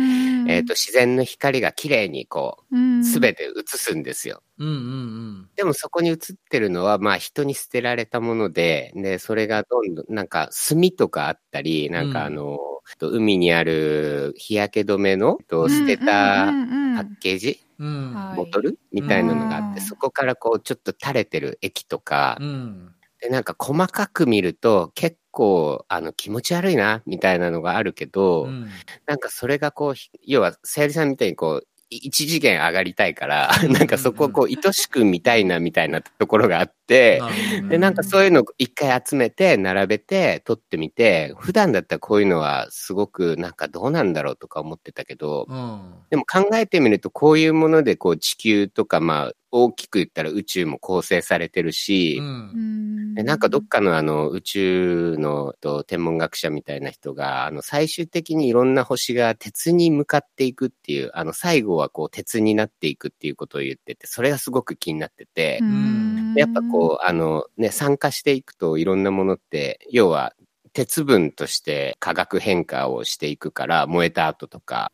[0.49, 4.43] えっ、と、自然の光が綺麗にこう、すべて映すんですよ。
[4.59, 6.17] うんうんでもそこに映っ
[6.51, 12.59] てるのは、まあ人に捨てられたもので、で、それがどんどん、なんか炭とかあったり、なんかあの、
[12.99, 17.87] と海にある日焼け止めのと捨てたパッケージ、うん。
[17.87, 18.15] うん。
[18.15, 22.95] はいボトルみたいなのがあって、うんそこからこうちょっと垂れてる液とかう、ん。
[23.21, 28.69] で、なんか細かく見ると結構、あの、気持ち悪いな、みたいなのがあるけど、うん。
[29.07, 37.21] なんかそれがこう、ひ要は、さゆりさんみたいにこう、い一次元上がりたいから、なんかそこをこう、愛しく見たいな、みたいなところがあっね。
[37.69, 45.95] で、なんかそういうのを一回集めて、並べて、撮ってみて、普段だったらこういうのはすごくなんかどうなんだろうとか思ってたけど、うん。
[46.11, 52.21] でも考えてみるとこういうものでこう地球とかまあ大きく言ったら宇宙も構成されてるし
[53.25, 66.35] なんかどっかのあの宇宙のと天文学者みたいな人が、あの最終的にいろんな星が鉄に向かっていくっていう、あの最後はこう鉄になっていくっていうことを言ってて、それがすごく気になってて、うん。
[66.37, 70.35] やっぱこう、こうあのね、酸化していくといろんなものって、要は
[70.75, 74.93] 鉄分として化学変化をしていくから、燃えた後とか、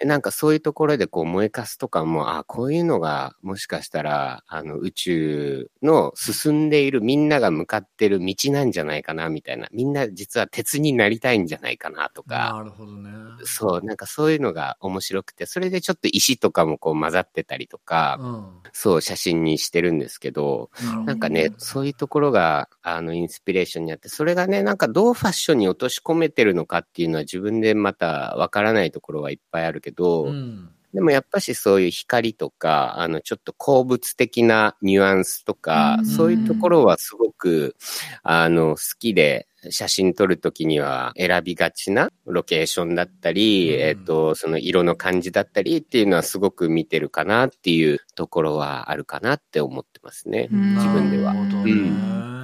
[0.00, 9.68] でなんかそういうところでこう燃えかすとかも、あこういうのがもしかしたら、あの宇宙の進んでいるみんなが向かってる道なんじゃないかなみたいな。
[9.72, 12.54] みんな実は鉄になりたいんじゃないかなとか。
[12.54, 13.10] なるほどね。
[13.44, 18.46] そう、なんかそういうのが面白くて、それでちょっと石とかもこう混ざってたりとか、うん。
[18.72, 20.70] そう写真にしてるんですけど
[21.04, 29.89] なんかね、そういうところが、あの、インスピレーションにあって、それがね、なんかどうファッションに落とし込めてるのかっていうのは自分でまたわからないところはいっぱいあるけど、
[30.24, 30.70] うん。
[30.92, 37.76] でもやっぱしそういう光とか、あの、ちょっと鉱物的なニュアンスとか、うんそういうところはすごく、
[38.22, 50.48] あの、好きで、写真撮るときには選びがちなロケーションだったり、うんえっ、と、その色の感じだったりっていうのはすごく見てるかなっていうところはあるかなって思ってますね。
[50.50, 51.34] うん自分では。
[51.34, 51.72] なるほどうね。
[51.72, 52.39] だへー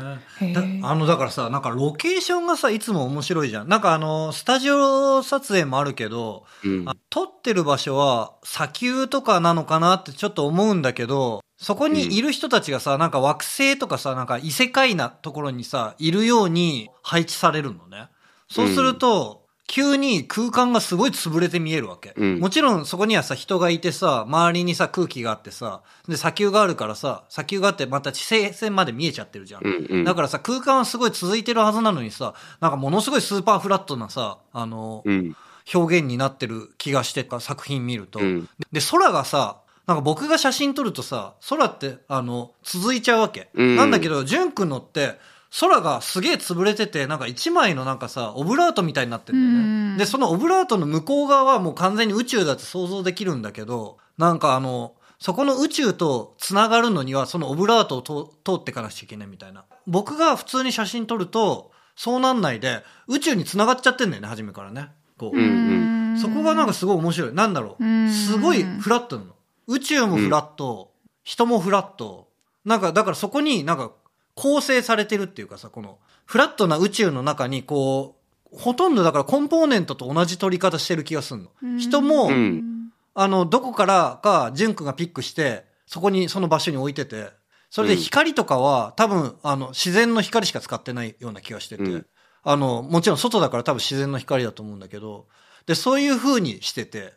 [0.82, 3.68] あの、だからさ、なんかロケーションがさ、いつも面白いじゃん。
[3.68, 18.08] なんかあの、スタジオ撮影もあるけど、うんあ撮ってる場所は砂丘とかなのかなってちょっと思うんだけど、そこにいる人たちがさ、なんか惑星とかさ、なんか異世界なところにさ、いるように配置されるのね。
[18.50, 22.14] そうすると、急に空間がすごい潰れて見えるわけ。
[22.16, 29.64] うんもちろんそこにはさ、人がいてさ、周りにさ、空気があってさ、で、砂丘があるからさ、砂丘があってまた地平線まで見えちゃってるじゃん。
[29.64, 35.36] うんうんだからさ、空間はすごい続いてるはずなのにさ、なんかものすごいスーパーフラットなさ、あの、うん。
[35.74, 38.20] 表現になってる気がしてか、作品見ると。
[38.20, 43.50] うんで、空がさ、なんか僕が写真撮るとさ、空って、あの、続いちゃうわけ。
[43.54, 45.18] うんなんだけど、ジュン君のって、
[45.60, 49.98] 空がすげえ潰れてて、なんか一枚のなんかさ、オブラートみたいになってんだようんね。
[49.98, 59.64] で、そのオブラートの向こう側はもう完全に宇宙だって想像できるんだけど、なんかあの、そこの宇宙と繋がるのには、そのオブラートを通通ってかなくちゃいけないみたいな。
[59.86, 64.90] 僕が普通に写真撮ると、そうなんないで、宇宙に繋がっちゃってんだよね、初めからね。
[65.16, 65.38] こう。
[65.38, 67.34] うんそこがなんかすごい面白い。
[67.34, 68.10] なんだろうんう。
[68.10, 69.34] すごいフラットなの。
[69.66, 70.92] 宇宙もフラット、
[71.24, 72.28] 人もフラット。
[72.64, 73.92] なんか、だからそこになんか
[74.36, 78.16] 構成されてるっていうかさ、このフラットな宇宙の中にこ
[78.52, 81.78] う、ほとんどだからコンポーネントと同じ取り方してる気がするの。
[81.78, 82.90] 人も、うん。
[83.14, 87.30] あの、どこからか、ジュン君がピックして、そこに、その場所に置いてて、
[87.70, 92.06] それで光とかは、多分、あの、自然の光しか使ってないような気がしてて、うん。
[92.42, 95.26] あの、もちろん外だから多分自然の光だと思うんだけど、
[95.66, 97.14] で、そういう風にしてて、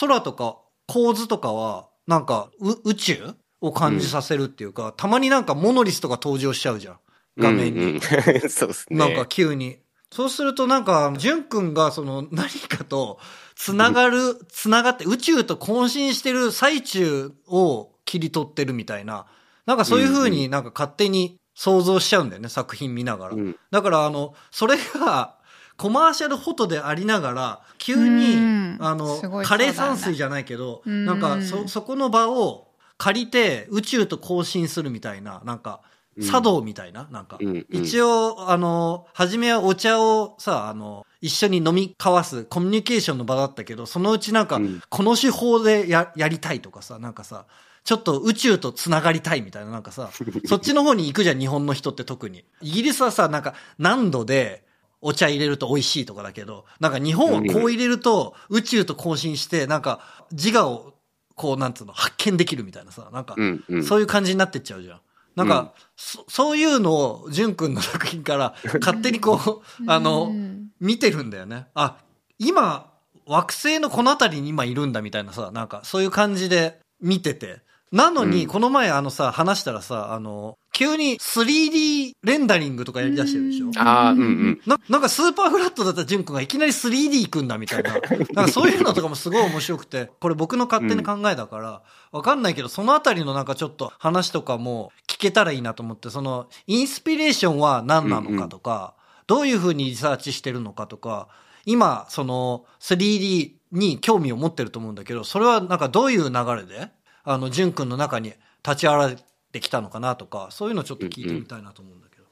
[0.00, 6.98] 空とか構図とかは、なんか、う宇宙を感じさせるっていうか、たまになんかモノリスとか登場しちゃうじゃん。
[7.38, 7.80] 画面に。
[7.80, 8.00] うんうん
[8.50, 8.98] そうですね。
[8.98, 9.78] なんか急に。
[10.10, 13.18] そうするとなんか、ジュン君がその何かと
[13.54, 19.26] 繋がる、繋がって宇宙と混信してる最中を切り取ってるみたいな。
[19.64, 23.34] なんかそういう風になんか勝手に想像しちゃうんだよね、作品見ながら。
[23.34, 25.36] うんだからあの、それが
[25.76, 32.71] コマーシャルフォトでありながら、急に、うんあのすご、いカレー山水じゃないけど、うんなんかそ、そこの場を
[33.02, 35.80] 借りて宇宙と交信するみたいな、なんか、
[36.24, 37.36] 茶道みたいな、なんか、
[37.68, 44.80] 一応、あの、初めはお茶をさ、あの、一緒に飲み交わすコミュニケーションの場だったけど、そのうちなんか、うん。
[44.88, 47.46] この手法でや、やりたいとかさ、なんかさ、
[47.82, 50.10] ちょっと宇宙と繋がりたいみたいな、なんかさ、
[50.46, 52.44] そっちの方に行くじゃん、日本の人って特に。
[52.60, 54.64] イギリスはさ、なんか、何度で、
[55.00, 60.94] お茶入れると美味しいとかだけど、なんか日本はこう入れると宇宙と交信して、なんか自我を
[61.34, 63.36] こうなんつうの発見できるみたいなさ、なんか
[63.84, 65.00] そういう感じになってっちゃうじゃん。
[65.36, 71.68] なんか、うんそそういうのを、ジュン君の作品から 勝手にこう、あの、うん見てるんだよね。
[71.74, 71.98] あ、
[72.40, 72.90] 今、
[73.24, 77.60] 惑星のこの辺りに今いるんだみたいなさ、なんかそういう感じで見てて。
[77.92, 83.70] なのに、うんこの前あのさ、話したらさ、あの、急に 3D レンダリングとかやり出してるでしょ？
[83.76, 84.60] ああ、うんうん。
[84.66, 87.92] ななんかスーパーフラットだったジュン君がいきなり 3D 行くんだみたいな。
[88.32, 98.94] なんかそういうのとかもすごい面白くて、これ僕の勝手に考えだから、わかんないけど、そのあたりのなんかちょっと話とかも聞きけたらいいなと思って、その、インスピレーションは何なのかとか、
[99.26, 101.28] どういうふうにリサーチしてるのかとか、
[101.64, 106.90] 今、その、3D に興味を持ってると思うんだけど、それはなんかどういう流れで、
[107.24, 112.24] あの、淳君の中に立ち現れてきたのかなとか、そういうのちょっと聞いてみたいなと思うんだけど。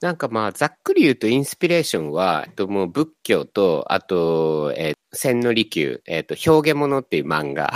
[0.00, 7.72] なんかまあ、ざっくり言うとインスピレーションは、えっと、もう仏教と、あと、えー千利休、えっと、表現物っていう漫画。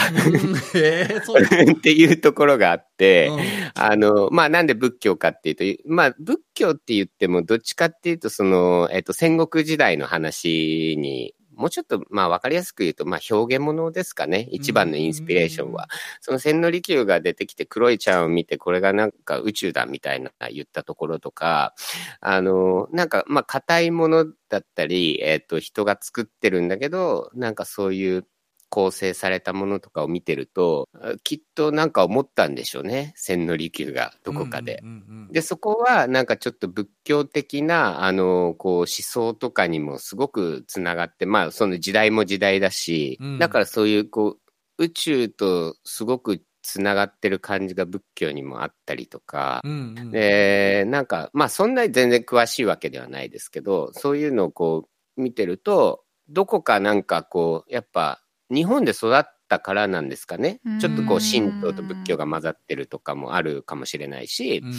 [0.74, 3.40] えー、 っていうところがあって、うん。
[3.74, 14.48] あの、まあ、なんで仏教かっていうと、まあ、仏教って言っても、どっちかっていうと、その、えっと、戦国時代の話に、もうちょっと、まあ、わかりやすく言うと、まあ、表現物ですかね。
[14.50, 15.88] 一番のインスピレーションは。
[16.22, 21.74] その千利休が出てきて黒いちゃんを見て、これがなんか宇宙だみたいな言ったところとか、
[22.22, 28.26] あの、なんか、まあ、硬いものだったり、えっと、人が作ってるんだけど、なんかそういう、
[28.70, 33.12] 構成されたものとかを見てると、あきっとなんか思ったんでしょうね。
[33.16, 34.82] 千利休がどこかで。
[35.30, 44.38] で、そこはなんかちょっと仏教的な、あの、こう思想とかにもすごくつながって、まあその時代も時代だし、うんだからそういうこ
[44.78, 58.19] う、宇宙とすごくつながってる感じが仏教にもあったりとか、うんうんで、なんか、まあそんなに全然詳しいわけではないですけど、そういうのをこう見てると、どこかなんかこう、やっぱ
[58.50, 60.78] 日本で育ったからなんですかねうん。
[60.80, 64.72] ちょっとこう神道と仏教が混ざってるとかもあるかもしれないし、うん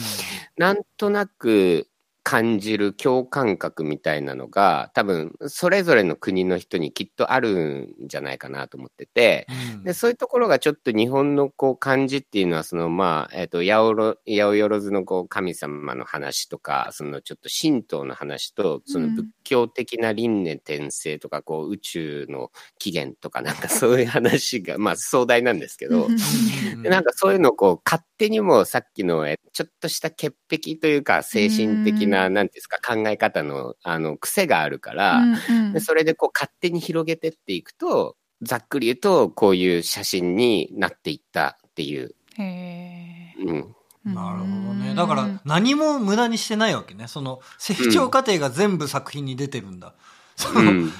[0.56, 1.88] なんとなく
[2.24, 9.84] 感じる共感覚みたいなのが多分それぞれの国の人にきっとあるんじゃないかなと思ってて、うん。
[9.84, 26.08] で、そういうところがちょっと日本のこう感じっていうのは、そのまあ、えっ、と、八百万のこう神様の話とか、そのちょっと神道の話と、その仏教的な輪廻転生とか、こう宇宙の起源とかなんかそういう話が、まあ壮大なんですけど、う
[26.76, 26.82] ん。
[26.82, 42.14] でなんかそういうのをこう勝手にもさっきのえちょっとした潔癖というか精神的な、なんていうんですか考え方のあの癖があるから、うんでそれでこう勝手に広げてっていくと、ざっくり言うとこういう写真になっていったっていう。
[42.38, 43.74] へうん。
[44.06, 44.94] ーなるほどね。
[44.94, 47.06] だから、何も無駄にしてないわけね。
[47.06, 49.88] その、成長過程が全部作品に出てるんだ。
[49.88, 49.94] そうの、ん。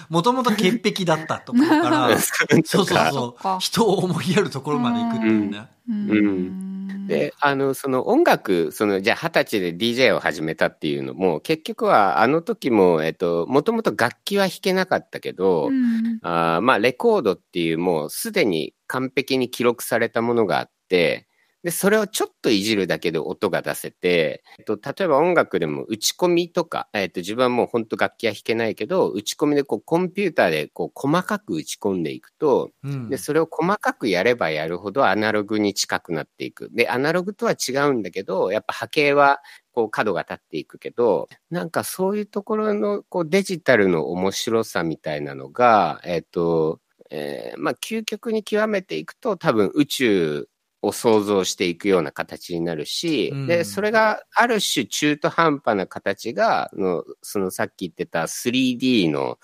[0.08, 3.58] もともと潔癖だったところから、 そうそうそそう。
[3.60, 5.66] 人を思いやるところまで行くっていうね。
[5.88, 7.06] うん。
[7.06, 16.18] で、あの、その音楽、その、じゃあ二十歳で DJ を始めたっていうのも、結局はあの時も、えっと、もともと楽器は弾けなかったけど、うん。
[16.22, 21.26] あーまあ、レコードっていうもうすでに完璧に記録されたものがあって、
[21.62, 36.68] で、それをちょっといじるだけで音が出せて、えっと、例えば音楽でも打ち込みとか、えっと、自分はもう本当楽器は弾けないけど、打ち込みでこうコンピューターでこう細かく打ち込んでいくと、うんで、それを細かくやればやるほどアナログに近くなっていく。
[36.72, 39.40] で、アナログとは違うんだけど、やっぱ波形は
[39.72, 50.48] こう角が立っていくけど、なんかそういうところのこうデジタルの面白さみたいなのが、えっ、と、えーまあ究極に極めていくと多分宇宙
[50.82, 59.38] を想像していくような形になるし、うんで、それがある種中途半端な形が、のそのさっき言ってた 3D の、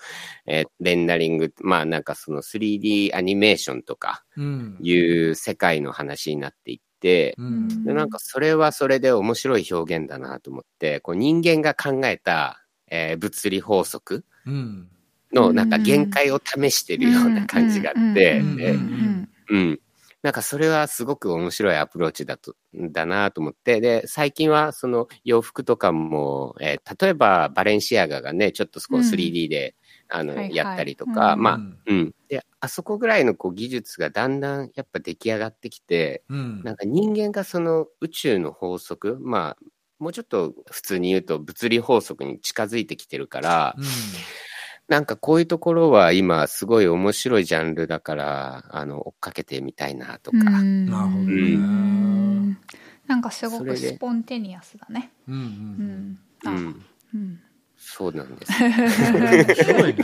[0.45, 4.77] えーレンダリング、まあなんかその 3D アニメーションとかうん。
[4.81, 4.97] い
[5.29, 7.85] う世界の話になっていって、うん。
[7.85, 14.89] でなんかそれはそれで面白い表現だなと思って、こう人間が考えた、えー物理法則うん。
[15.31, 18.39] のなんか限界を試してるような感じがあって、
[19.49, 19.79] うん。
[20.21, 29.03] なんかそれはすごく面白いアプローチだと、だなと思って、で、最近はその洋服とかも、えー例えばバレンシアガがね、ちょっとそこうん。
[29.03, 29.75] 3D で、
[30.09, 30.55] あの、はいはい。
[30.55, 31.41] やったりとか、うん。
[31.41, 32.15] まあ、うんうん。
[32.27, 36.63] で、あそこぐらいのこう技術がだんだんやっぱ出来上がってきて、うん。
[36.63, 39.57] なんか人間がその宇宙の法則、まあ、
[39.99, 43.83] もうちょっと普通に言うと物理法則に近づいてきてるから、うん
[44.89, 50.37] なんかこういうところは今すごい面白いジャンルだから、あの、追っかけてみたいなとか。
[50.37, 52.57] うんなるほどねうん
[53.07, 55.11] なんかすごくスポンテニアスだね。
[55.27, 55.37] うんう。
[55.37, 56.85] うんうん。
[57.13, 57.39] うん
[57.81, 58.51] そうなんです。
[58.61, 60.03] 面白い ね。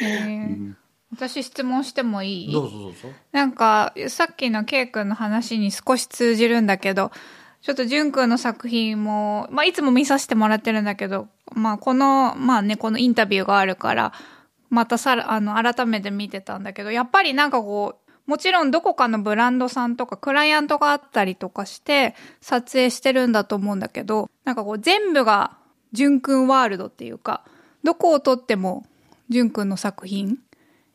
[0.00, 0.74] へー
[1.12, 2.52] 私質問してもいい？
[2.52, 3.08] どうぞどうぞ。
[3.30, 7.12] なんか、さっきの K 君の話に少し通じるんだけど、
[7.64, 14.12] ちょっと淳君の作品も、まあ、いつも見させてもらってるんだけど、まあ、この、まあね、このインタビューがあるから、
[14.68, 25.56] またさら、あの、改めて見てたんだけど、やっぱりなんかこう、もちろんどこかのブランドさんとかクライアントがあったりとかして撮影してるんだと思うんだけど、なんかこう全部が
[25.92, 27.44] 淳君ワールドっていうか、
[27.82, 28.84] どこを撮っても
[29.30, 30.38] 淳君の作品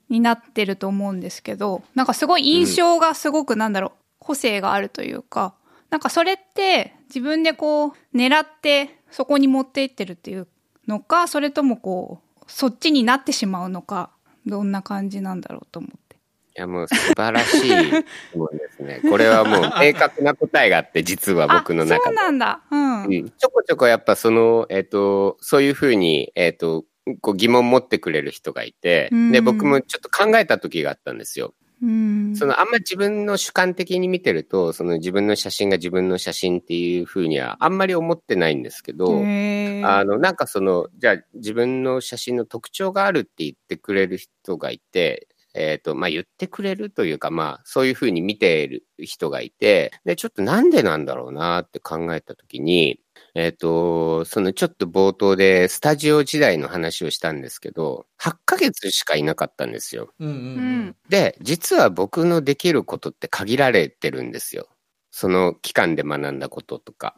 [0.10, 5.56] になってると思うんですけど、なんかすごい印象がすごくなんだろう、個性があるというか、
[5.90, 10.48] なんかそれって自分でこう狙ってそこに持っていってるっていう
[10.88, 14.12] のか、それともこう、そっちになってしまうのか、
[14.46, 16.16] どんな感じなんだろうと思って。
[16.16, 19.02] いや、もう素晴らしい質問ですね。
[19.10, 22.04] これはもう明確な答えがあって、実は僕のあ、中で。
[22.06, 22.62] そうなんだ。
[22.70, 23.04] うん。
[23.04, 26.86] うん、ちょこちょこやっぱその、えっ、と、そういうふうに、えっ、と、
[27.22, 31.54] こう疑問持ってくれる人がいて、うんで、僕もちょっと考えた時があったんですよ。
[31.82, 32.36] うん。
[32.36, 53.00] そのあんま自分の主観的に見てると、その自分の写真が自分の写真っていうふうにはあんまり思ってないんですけど、あの、なんかその、じゃあ自分の写真の特徴があるって言ってくれる人がいて、えっ、と、まあ、言ってくれるというか、まあ、そういうふうに見ている人がいて、で、ちょっとなんでなんだろうなって考えたときに、
[53.36, 60.14] えっ、と、そのちょっと冒頭でスタジオ時代の話をしたんですけど、8ヶ月しかいなかったんですよ。
[60.20, 60.96] うんうんううんん。
[61.10, 64.68] で、実は僕のできることって限られてるんですよ。
[65.12, 67.16] その期間で学んだこととか。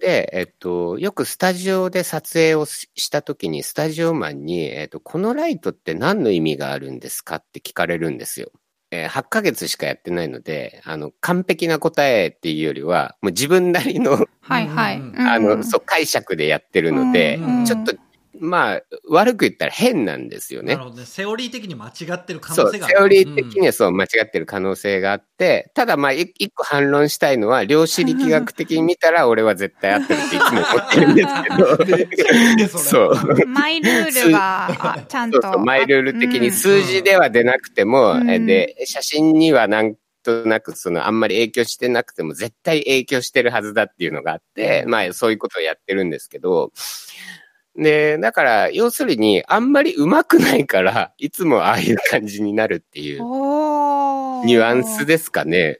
[0.00, 8.50] で、えっと、よくスタジオで撮影をししたときに、スタジオマンに、えっと、このライトって何の意味があるんですかって聞かれるんですよ。
[8.96, 14.98] えー8ヶ月しかやってないので、あの、完璧な答えっていうよりは、もう自分なりの、はいはい。
[14.98, 17.94] うんあの、そう、解釈でやってるので、うんちょっと、
[18.40, 20.90] まあ、悪く言ったら変なんですよねなる。
[20.90, 21.06] ほどね。
[21.06, 22.96] セオリー的に間違ってる可能性がある。
[22.96, 31.28] セオリー的にはそう、間違ってる可能性があって、ただまあ、い一個反論したいのは、量子力学的に見たら、 俺は絶対合ってるっていつも思ってるんです
[32.66, 32.78] けど。
[32.78, 33.46] そう。
[33.46, 35.40] マイルールがあちゃんと。
[35.42, 46.72] そうそう、マイルール的にうん数字では出なくても、うんえで、写真にはなんとなく、その、あんまり影響してなくても、絶対影響してるはずだっていうのがあって、まあ、そういうことをやってるんですけど、
[47.76, 55.78] で、だから、要するに、あんまり上手くないから、いつもああいう感じになるっていうニュアンスですかね。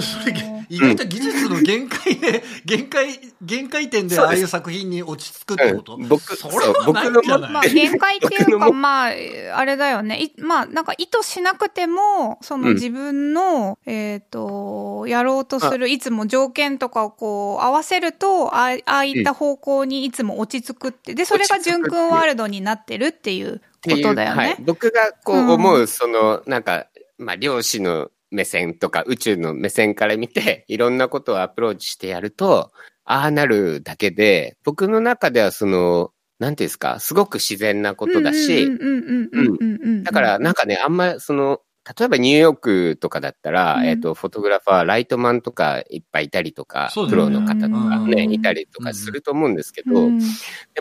[0.00, 0.34] それ
[0.70, 7.50] 意外と技術の限界で、 限界、限界点でああいう作品に落ち着くってこと、うん僕それはないんじゃない？
[7.50, 9.10] まあ、限界っていうか、まあ、
[9.54, 10.22] あれだよね。
[10.22, 12.74] いまあ、なんか意図しなくても、そのうん。
[12.74, 21.14] 自分の、えっ、と、やろうとする、いつも条件とかをこう、合わせると、ああああいった方向にいつも落ち着くって。
[21.14, 24.36] で、それが純君ワールドになってるっていうことだよね。
[24.36, 26.86] はい、僕がこう思う、その、なんか、
[27.18, 32.72] まあ、量子の目線とか宇宙の目線から見て、 いろんなことをアプローチしてやると、
[33.04, 38.66] ああなるだけで、僕の中ではその、なんていうんですか、すごく自然なことだし。
[40.04, 41.60] だからなんかね、あんまその、
[41.98, 43.86] 例えばニューヨークとかだったら、うん。
[43.86, 47.16] えっ、と、フォトグラファー、ライトマンとかいっぱいいたりとか、ね。
[47.16, 48.32] ロの方とかね、うん。
[48.32, 50.18] いたりとかすると思うんですけど、うん。
[50.18, 50.24] で、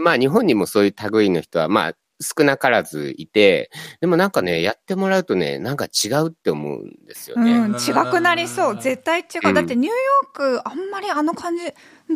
[0.01, 7.53] まあ日本にもそういう類の人は、まあ少なからずいて、でもなんかね、やってもらうとね、なんか違うって思うんですよね。
[7.53, 8.81] うん、違くなりそう。
[8.81, 9.47] 絶対違う。
[9.47, 11.63] うんだってニューヨーク、あんまりあの感じ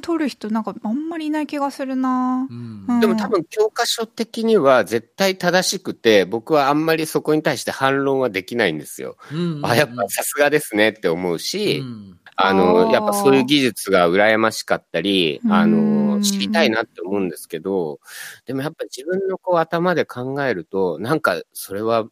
[0.01, 2.53] 撮る人なんかあんまりいない気がするなう。
[2.53, 9.17] んうんでも多分教科書的には絶対正しくて、僕はあんまりそこに対して反論はできないんですよ。
[9.31, 17.99] うんあ、やっぱさすがですねって思うし、うんああの、ーやっぱそういう技術が羨ましかったり、あうんの、知りたいなって思うんですけど、
[18.45, 22.05] でもやっぱ自分のこう頭で考えると、なんかそれは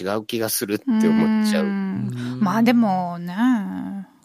[0.00, 1.66] 違う気がするって思っちゃう。
[1.66, 3.34] んまあでもね、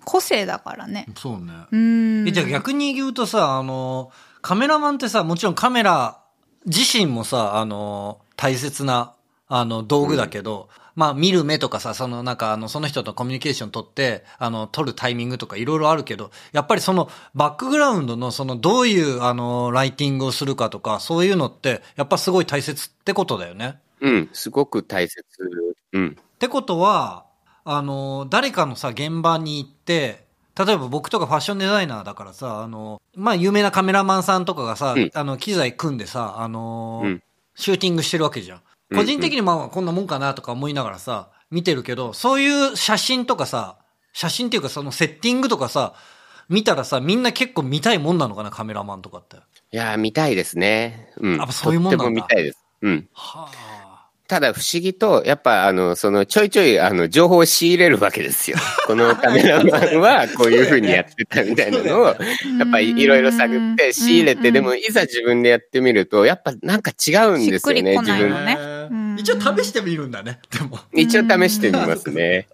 [0.05, 1.05] 個性だからね。
[1.15, 1.53] そうね。
[1.71, 2.27] うん。
[2.27, 6.19] え、じゃあ逆に言うとさ、あの、カメラマンってさ、もちろんカメラ
[6.65, 9.13] 自身もさ、あの、大切な、
[9.47, 10.69] あの、道具だけど、
[10.99, 23.79] まあ見る目とかさ、そのなんかあの、その人とコミュニケーション取って、あの、撮るタイミングとかいろいろあるけど、やっぱりそのバックグラウンドのそのどういうあの、ライティングをするかとか、そういうのって、やっぱすごい大切ってことだよね。
[24.01, 25.23] うん、すごく大切。
[25.93, 26.17] うん。
[26.19, 27.23] ってことは、
[27.63, 30.25] あの、誰かのさ、現場に行って、
[30.57, 37.23] 例えば僕とかファッションデザイナーだからさ、あの、まあ、有名なカメラマンさんとかがさ、うんあの、機材組んでさ、あの、うん
[37.59, 38.61] シューティングしてるわけじゃん。
[38.91, 43.77] うん個人的にまあ、こんなもんかなとか思いながらさ、見てるけど、そういう写真とかさ、
[44.13, 45.93] 写真っていうかそのセッティングとかさ、
[46.49, 49.37] 見たらさ、みんな結構見たいもんなのかな、カメラマンとかって。
[49.71, 51.13] いやー、見たいですね。
[51.17, 51.37] うん。
[51.37, 52.65] やっぱそういうもんなんだとっても見たいです。
[52.81, 53.07] うん。
[53.13, 53.51] は
[54.29, 58.57] ただ不思議と、やっぱあの、そのちょいちょいあの、情報を仕入れるわけですよ。
[58.85, 62.15] このカメラマンはこういう風にやってたみたいなのを、やっ
[62.71, 69.17] ぱりいろいろ探って仕入れて、うんでもいざ自分でやってみると、やっぱなんか違うんですよね、自分。
[69.17, 70.77] 一応試してみるんだね、でも。
[70.93, 72.47] 一応試してみますね。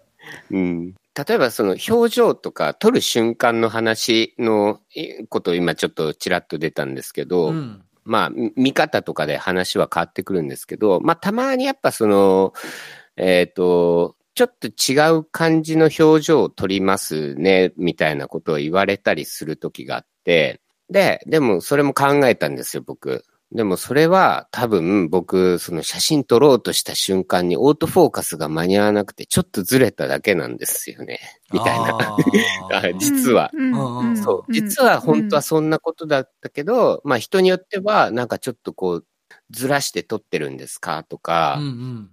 [0.50, 0.94] うん。
[1.28, 7.82] 例えばその表情とか撮る瞬間の話のいこと今ちょっとちらっと出たんですけど、うん。
[8.06, 12.54] まあ、見方とかで話は変わってくるんですけど、まあ、たまにやっぱその、
[13.16, 23.24] えっ、と、ちょっと違う感じの表情を取りますね、みたいなことを言われたりする時があって、で、でもそれも考えたんですよ、僕。
[23.52, 31.20] でもそれは多分僕、その写真撮ろうとした瞬間にオートフォーカスが間に合わなくてちょっとずれただけなんですよね。
[31.52, 32.16] みたいな。
[32.98, 34.52] 実はうんうんうんそう。
[34.52, 39.06] 実は本当はそんなことだったけど、まあ人によってはなんかちょっとこう
[39.50, 42.10] ずらして撮ってるんですかとかうんうん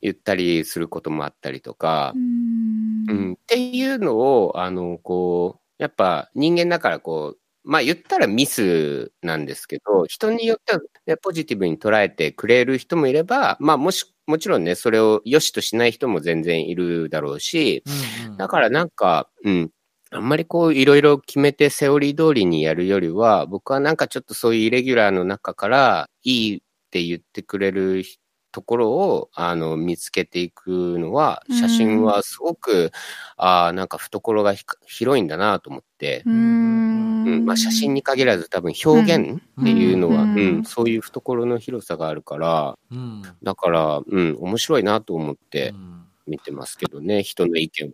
[0.00, 7.38] 言ったりすることもあったりとかう、んうん、っていうのを、あの、こう、やっぱ人間だからこう、
[7.68, 17.84] まあ言ったらミスなんですけど、人によっては、ね、ポジティブに捉えてくれる人もいれば、まあもし、もちろんね、それを良しとしない人も全然いるだろうし、
[18.24, 18.36] うんうん。
[18.38, 19.70] だからなんか、うん、
[20.10, 26.60] あんまりこういろいろ決めてセオリー通りにやるよりは、僕はなんかちょっとそういうイレギュラーの中からいいっ
[26.90, 28.02] て言ってくれる
[28.50, 32.92] ところをあの見つけていくのは、写真はすごく、
[33.36, 34.54] ああ、なんか懐が
[34.86, 47.90] 広いんだなと思って、うーんうんまあ、写真に限らず多分表現っていうのは、ううんんそういう懐の広さがあるから、うんだから、うん、面白いなと思ってうん見てますけどね、人の意見を。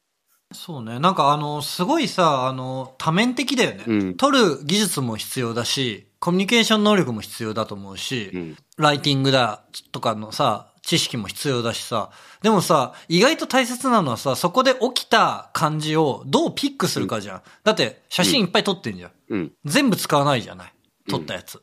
[0.53, 0.99] そうね。
[1.01, 3.85] なんかあの、すごいさ、あの、多面的だよね。
[3.87, 12.11] うん撮る技術も必要だし、コミュニケーション能力も必要だと思うし、うんライティングだとかのさ、知識も必要だしさ。
[12.43, 17.43] でもさ、意外と大切なのはさ、そこで起きた感じをどうピックするかじゃん。
[17.65, 19.11] だって、写真いっぱい撮ってんじゃん。
[19.31, 20.73] うん、全部使わないじゃない？
[21.09, 21.63] 撮ったやつ。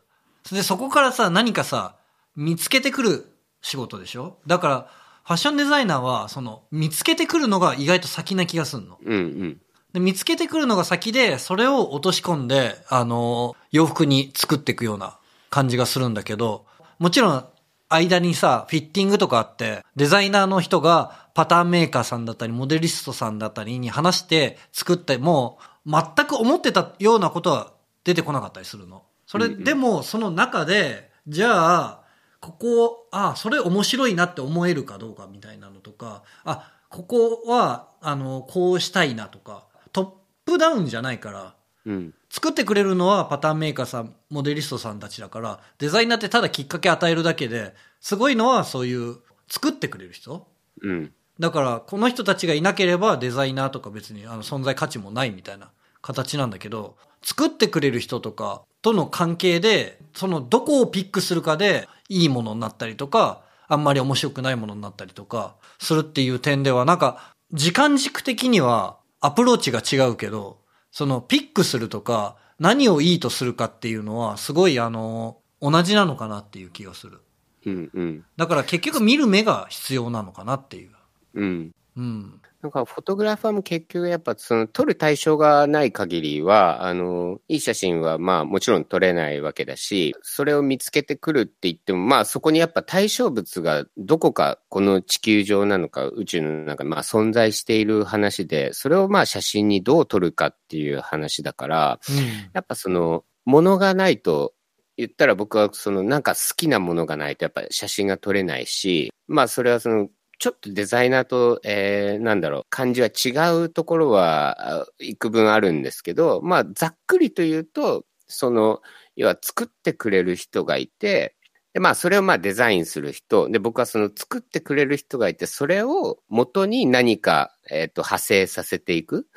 [0.51, 1.95] で、そこからさ、何かさ、
[2.35, 4.37] 見つけてくる仕事でしょ？
[4.47, 4.89] だから、
[5.23, 8.97] ファッションデザイナーは、その、見つけてくるのが意外と先な気がすんの。
[9.05, 9.61] うん、うん。
[9.93, 15.19] で、見つけてくるのが先で、それを落とし込んで、あの、洋服に作っていくような
[15.51, 16.65] 感じがするんだけど、
[16.97, 17.45] もちろん、
[17.93, 27.73] 間にさ、フィッティングとかあって、デザイナーの人がパターンメーカーさんだったり、モデリストさんだったりに話して作っても、全く思ってたようなことは
[28.03, 29.03] 出てこなかったりするの。
[29.25, 32.01] それ、でも、その中で、じゃあ、
[32.39, 40.11] ここ、あ、それ面白いなって思えるかどうかみたいなのとか、あ、ここは、あの、こうしたいなとか、トッ
[40.45, 42.13] プダウンじゃないから、うん。
[42.31, 49.17] 作ってくれるのはパターンメーカーさん、モデリストさんたちだから、デザイナーってただきっかけ与えるだけで、すごいのはそういう
[49.49, 50.47] 作ってくれる人
[50.81, 51.11] うん。
[51.39, 55.71] だから、この人たちがいなければデザイナーとか別にあの存在価値もないみたいな
[56.01, 70.60] 形なんだけど、作ってくれる人とかとの関係で、そのどこをピックするかでいいものになったりとか、あんまり面白くないものになったりとか、するっていう点では、なんか、時間軸的にはアプローチが違うけど、
[70.91, 77.21] そのピックするとか、何をいいとするかっていうのは、すごいあの、同じなのかなっていう気がする。
[77.65, 77.89] うん。
[77.93, 78.25] うん。
[78.37, 80.91] だから結局見る目が必要なのかなっていう。
[81.35, 81.71] うん。
[81.95, 82.41] うん。
[82.61, 102.15] なんか、フォトグラファーも結局やっぱ、その、撮る対象がない限りは、あの、いい写真は、まあ、もちろん撮れないわけだし、それを見つけてくるって言っても、まあ、そこにやっぱ対象物がどこか、この地球上なのか、宇宙の中に、まあ、存在している話で、それをまあ、写真にどう撮るかっていう話だから、うん。
[102.53, 104.53] やっぱその、ものがないと、
[104.97, 110.09] 言ったら僕はそのなんか好きなものがないとやっぱ写真が撮れないし、まあそれはその、
[110.41, 113.29] ちょっとデザイナーと、えー、なんだろう、感じは違
[113.63, 118.81] うところはあ幾分あるんですけど、まあざっくりと言うと、その、
[119.15, 121.35] 要は作ってくれる人がいて、
[121.73, 123.49] で、まあ、それをまあデザインする人。
[123.49, 129.27] で、僕はその作ってくれる人がいて、それを元に何か、えっ、と、派生させていく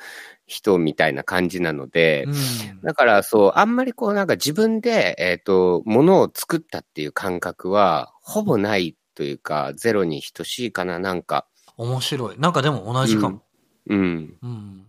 [0.47, 11.47] 人みたいな感じなので、うんだからそう、あんまりこうなんか自分で、えっ、と、ものを作ったっていう感覚は、ほぼないというか、ゼロに等しいかな、なんか。
[11.77, 12.37] 面白い。
[12.37, 13.41] なんかでも同じかも。
[13.87, 14.37] うん。
[14.41, 14.85] うん。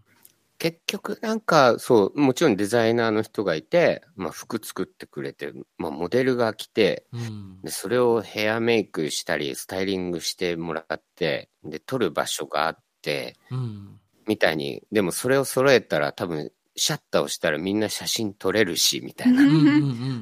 [0.58, 7.60] 結局なんか、そう、もちろんデザイナーの人がいて、まあ服作ってくれて、まあモデルが来て、うん。
[7.62, 14.00] で、それをヘアメイクしたり、スタイリングしてもらって、で、撮る場所があって、うん。
[14.26, 19.42] みたいに、でもそれを揃えたら多分、シャッターをしたらみんな写真撮れるし、みたいな。
[19.42, 19.70] うんうんう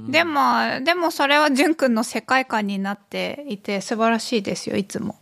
[0.09, 0.41] んでも、
[0.85, 5.19] でもそれは淳くんの世界観になっていて素晴らしいですよ、いつも。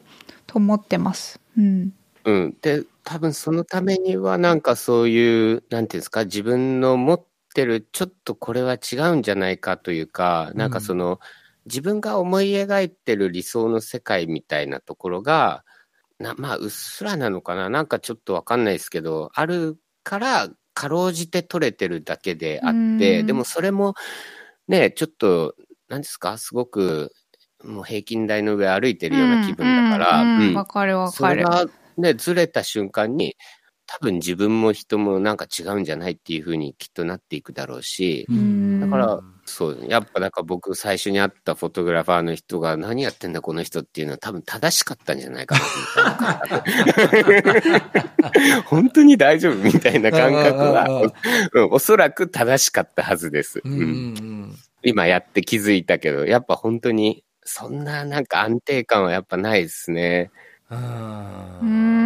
[0.46, 1.40] と思ってます。
[1.56, 1.92] うん。
[2.24, 2.56] うん。
[2.60, 11.20] で、多分そのためにはなんかそういう、なんていうんですか、自分の持ってる、ちょっとこれは違うんじゃないかというか、なんかその、
[11.66, 15.64] 自分が思い描いてる理想の世界みたいなところが、
[16.18, 23.26] なまあ、うっすらなのかななんかちょっとわかんないですけど、あるから、かろうじて取れてるだけであって、うん。
[23.26, 23.94] でもそれも、
[24.68, 25.54] ね、ちょっと、
[25.88, 27.12] なんですか、すごく、
[27.64, 31.44] もう平均台の上歩いてるような気分だから、わかるわかる。
[31.46, 31.66] それが
[31.98, 33.36] で、ずれた瞬間に、
[33.86, 38.80] 多分自分も人もなんか違うんじゃないっていうふうにきっとなっていくだろうし、うん。
[38.80, 48.62] だから、そう、やっぱなんか僕最初に会ったフォトグラファーの人が何やってんだこの人っていうのは多分正しかったんじゃないかなみたいな。
[48.66, 51.12] 本当に大丈夫みたいな感覚は、
[51.52, 53.60] うん、おそらく正しかったはずです。
[53.64, 60.32] うんうんうん今やって気づいたけど、やっぱ本当にそんななんか安定感はやっぱないですね。
[60.70, 62.02] うーん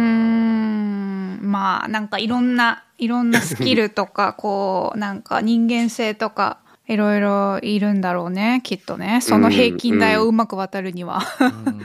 [1.41, 9.19] まあなんかいろんないろんなスキルとかこうなんか人間性とかいろいろいるんだろうねきっとね。
[9.21, 11.21] その平均台をうまく渡るには、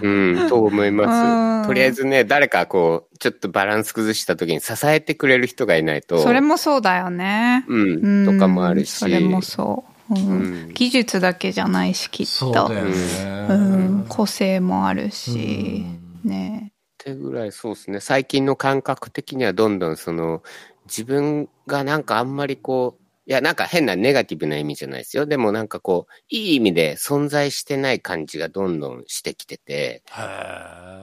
[0.01, 1.67] うん、と思いうんます。
[1.67, 6.19] とりあえずね、誰かこう、ちょっとバランス崩した時に支えてくれる人がいないと。
[6.23, 7.65] それもそうだよね。
[7.69, 8.91] うん、とかもあるし。
[8.91, 10.29] それもそう、うん。
[10.29, 10.35] う
[10.69, 10.73] ん。
[10.73, 12.71] 技術だけじゃないしきっと。
[12.71, 15.85] うん、個性もあるし、
[16.25, 16.71] ね。
[16.71, 17.99] ってぐらいそうですね。
[17.99, 20.43] 最近の感覚的にはどんどんその、
[20.87, 25.27] 自分がなんかあんまりこう、いや、なんか変なネガティブな意味じゃないですよ。
[25.27, 30.03] でもなんかこう、いい意味で存在してない感じがどんどんしてきてて、へ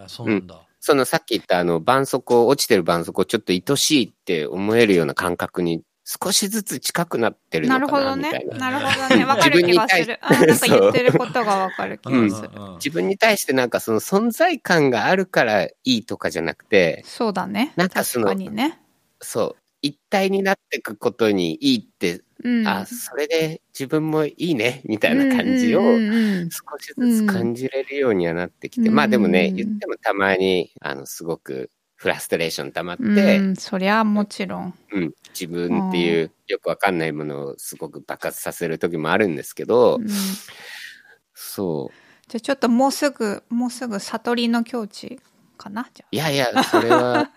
[0.03, 0.65] え、そうなんだ。
[0.81, 8.29] そのさっき言ったあの、絆創膏、落ちてる絆創膏ちょっと愛しいって思えるような感覚に少しずつ近くなってるのなかな、るほどね。
[8.29, 8.71] みたいな。
[8.71, 9.25] なるほどね。
[9.25, 10.19] わかる気がする。
[10.21, 12.73] あなんか言ってることがわかる気がする、うん。
[12.75, 17.73] 自分に対してなんかその存在感があるからいいとかじゃなくて、そうだね。
[17.75, 18.79] 確なんかそのかにね。
[19.21, 22.67] そう、一体になっていくことにいいって、うん。
[22.67, 28.95] あ、それで自分もいいね、みたいな感じを少しずつ感じれるようにはなってきて、うん。
[28.95, 34.73] まあでもね、言ってもたまに、あの、すごくフラストレーション溜まって、うんうんそりゃもちろん。
[34.91, 40.07] うん、自分っていうよくわかんないものをすごく爆発させる時もあるんですけど、うん。
[41.33, 41.95] そう。
[42.27, 45.19] じゃあちょっともうすぐもうすぐ悟りの境地
[45.57, 45.89] かな？
[45.93, 46.07] じゃあ。
[46.11, 47.31] いやいや、それは、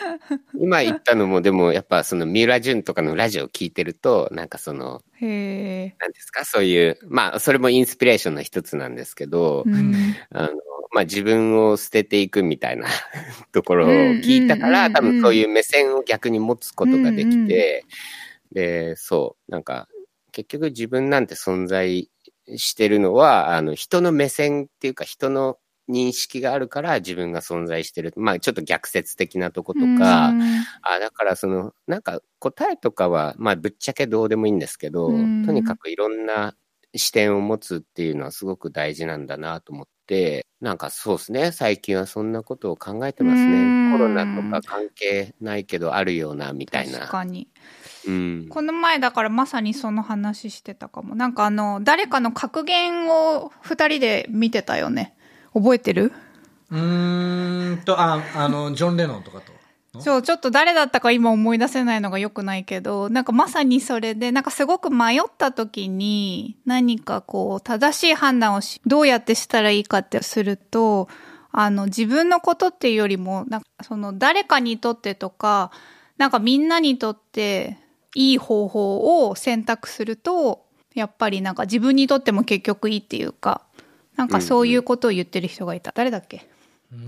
[0.58, 9.94] 今言ったのも、でもやっぱその三浦淳とかのラジオを聞いてると、なんかその、へえなんですか、そういう、まあ、それもインスピレーションの一つなんですけど、うん。
[10.30, 10.52] あの、
[10.92, 12.86] まあ、自分を捨てていくみたいな
[13.52, 17.84] ところを聞いたから、うん多分そういう目線を逆に持つことができて、
[18.52, 18.88] うんうん。
[18.92, 19.88] で、そう、なんか、
[20.32, 22.10] 結局自分なんて存在
[22.56, 25.58] してるのは、あの、人の目線っていうか、人の
[25.88, 28.12] 認識があるから自分が存在してる。
[28.16, 29.88] まあ、ちょっと逆説的なとことか、う
[30.34, 30.42] ん
[30.82, 36.54] あだからその、なんか答えとかは、まあぶっちゃけどうでもいいんですけど、うんとにかくいろんな
[36.96, 43.98] 視点を持つっていうのはすごく大事なんだなと思って、なんかそうですね、最近はそんなことを考えてますうんね。
[43.98, 47.00] コロナとか関係ないけどあるような、みたいな。
[47.00, 47.48] 確かに
[48.06, 48.46] うん。
[48.48, 51.14] この前だからまさにその話してたかも。
[51.14, 55.13] なんかあの、誰かの格言を二人で見てたよね。
[55.54, 56.12] 覚えてる？
[56.70, 59.54] うーんと、あ、あの、ジョン・レノンとかと？
[60.00, 71.08] そう、ちょっと誰だったか今思い出せないのが良くないけど、なんかまさにそれで、なんかすごく迷った時に、何かこう、正しい判断をし、どうやってしたらいいかってすると、
[71.52, 75.70] あの、自分のことっていうよりも、なんかその誰かにとってとか、
[76.18, 77.78] なんかみんなにとって
[78.16, 80.64] いい方法を選択すると、
[80.96, 83.62] やっぱりなんか自分にとっても結局いいっていうか、
[84.16, 85.92] なんかそういうことを言ってる人がいた。
[85.94, 86.38] 誰だっけ？
[86.38, 86.54] うん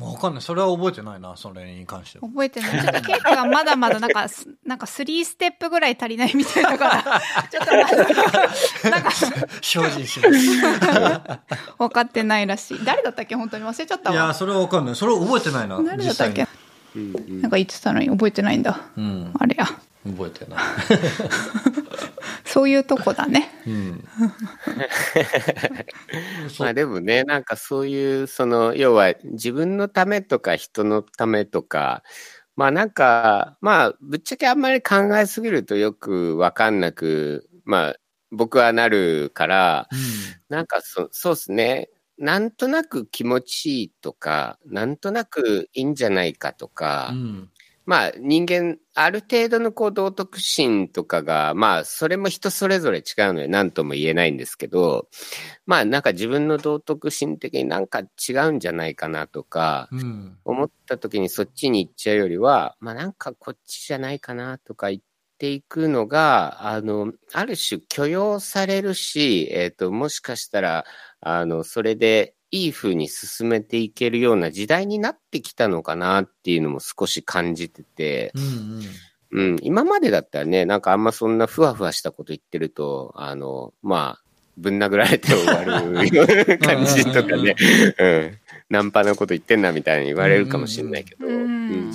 [0.01, 0.43] わかんない。
[0.43, 2.27] それは覚えてないな、それに関しては。
[2.29, 2.71] 覚えてない。
[2.83, 11.39] ちょっとケイ君はまだまだなんか、す なんか3ステップぐらい足りないみたいだから、 ちょっとまだ、なんか精進します。
[11.79, 12.85] 分かってないらしい。
[12.85, 13.37] 誰だったっけ？
[13.37, 14.35] 本当に忘れちゃったいや、わ。
[14.35, 14.97] それはわかんない。
[14.97, 15.81] それは覚えてないな。
[15.81, 16.49] 誰だったっけ？
[16.97, 18.81] なんか言ってたのに覚えてないんだ。
[18.97, 19.33] にうん。
[19.39, 19.67] あれや。
[19.67, 20.59] 覚えてない。
[22.57, 23.51] そういうとこだね。
[23.67, 24.05] うん。
[26.59, 32.03] まあでもね、なんかそういう、その、要は自分のためとか人のためとか、
[32.57, 37.95] まあなんか、まあぶっちゃけあんまり考えすぎるとよくわかんなく、まあ
[38.31, 39.89] 僕はなるから、
[40.49, 41.91] なんかそそうですね。
[42.19, 47.51] なんとなく気持ちいいとか、なんとなくいいんじゃないかとか、うん。
[47.87, 55.09] まあ人間、ある程度のこう道徳心とかが、まあそれも人それぞれ違うので何とも言えないんですけど、
[55.67, 60.39] まあなんか自分の道徳心的になんか違うんじゃないかなとか、うん。
[60.45, 65.03] 思った時にそっちに行っちゃうよりは、まあなんかこっちじゃないかなとか言っ
[65.39, 70.85] ていくのが、あの、ある種許容されるし、えっ、と、もしかしたら、
[71.21, 78.43] あの、それでいい風に進めていけるような時代になってきたのかなっていうのも少し感じてて、うん。
[79.33, 79.53] うん。
[79.53, 84.23] うん、今までだったらね、なんかあんまそんなふわふわしたこと言ってると、あの、まあ、
[84.57, 87.55] ぶん殴られて終わる感じとかね、
[87.99, 88.39] うん、
[88.71, 91.35] ナンパなこと言ってんなみたいに言われるかもしれないけど、うん。
[91.35, 91.39] う
[91.75, 91.93] ん。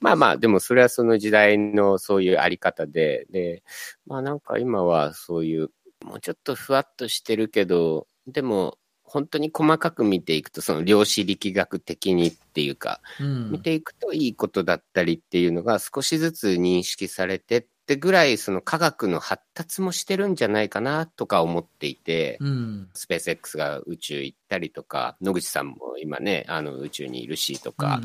[0.00, 3.62] まあまあ、でもそれはその時代のそういうあり方で、で、
[4.06, 5.70] まあなんか今はそういう、
[6.04, 8.78] もうちょっとふわっとしてるけど、でも
[9.08, 13.50] 本当に細かく見ていくと、その量子力学的にっていうか、うん。
[13.50, 22.88] 見ていくといいことだったりっていうのが少しずつ認識されてってぐらい、その科学の発達もしてるんじゃないかなとか思っていて、うん。
[22.94, 28.00] スペース X が宇宙行ったりとか、野口さんも今ね、あの宇宙にいるしとか、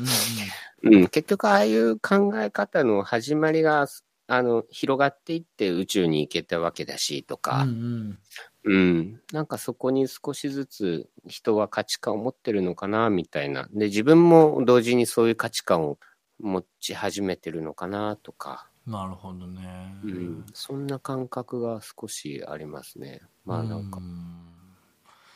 [0.82, 3.86] うん、結局ああいう考え方の始まりが、
[4.26, 8.18] あの、広がっていって宇宙に行けたわけだしとうんか、うん
[8.64, 13.68] うん、なんかそこに少しずつ人は価値観を持ってるのかな、みたいな。
[13.72, 15.98] で、自分も同時にそういう価値観を
[16.40, 19.94] 持ち始めてるのかな、とか、なるほどね。
[20.04, 23.22] うん、そんな感覚が少しありますね。
[23.44, 24.02] まあなんかう、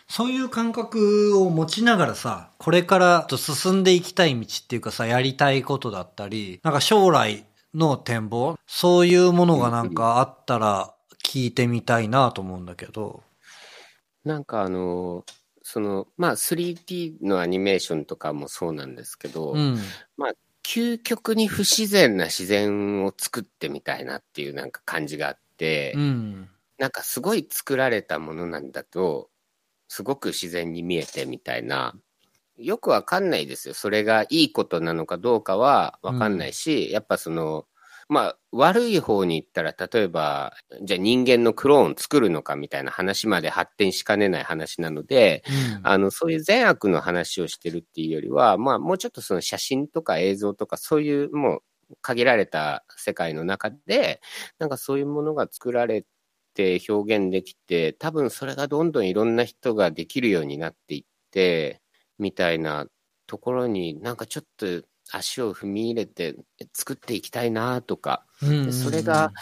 [0.07, 10.95] そういう感覚を持ちながらさ、これからと進んでいきたい道っていうかさ、やりたいことだったり、なんか将来の展望、そういうものがなんかあったら
[11.29, 13.23] 聞いてみたいなと思うんだけど。
[14.25, 15.27] なんかあの、
[15.63, 19.79] その、まあ 3D のアニメーションとかもそうなんですけど、うん。
[20.65, 26.49] 究極に不自然な自然を作ってみたいなっていうなんか感じがあって、うん。
[26.79, 29.29] なんかすごい作られたものなんだと、
[29.89, 31.95] すごく自然に見えてみたいな、
[32.57, 33.75] よくわかんないですよ。
[33.75, 37.67] それがいいことなのかどうかはわかんないし、やっぱその、
[38.09, 45.45] まあ、悪い方に行ったら、例えば、じゃあ人間のクローン作るのかみたいな話まで発展しかねない話なので、
[45.83, 51.63] あの、そういう善悪の話をしてるっていうよりは、まあ、もうちょっとその写真とか映像とか、そういうもう
[52.01, 54.21] 限られた世界の中で、
[54.59, 56.05] なんかそういうものが作られ
[56.55, 61.83] て表現できて、多分それがどんどんいろんな人ができるようになっていって、
[62.19, 62.87] みたいな
[63.27, 64.67] ところになんかちょっと
[65.13, 66.37] 足を踏み入れて
[66.73, 68.27] 作っていきたいなとか、
[68.71, 69.33] それが、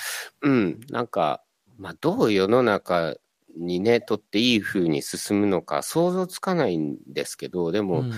[0.42, 1.42] うん、なんか、
[1.78, 3.16] まあ、どう世の中
[3.56, 8.10] にね、とっていい風に進むのか想像つかないんですけど、でも、うん。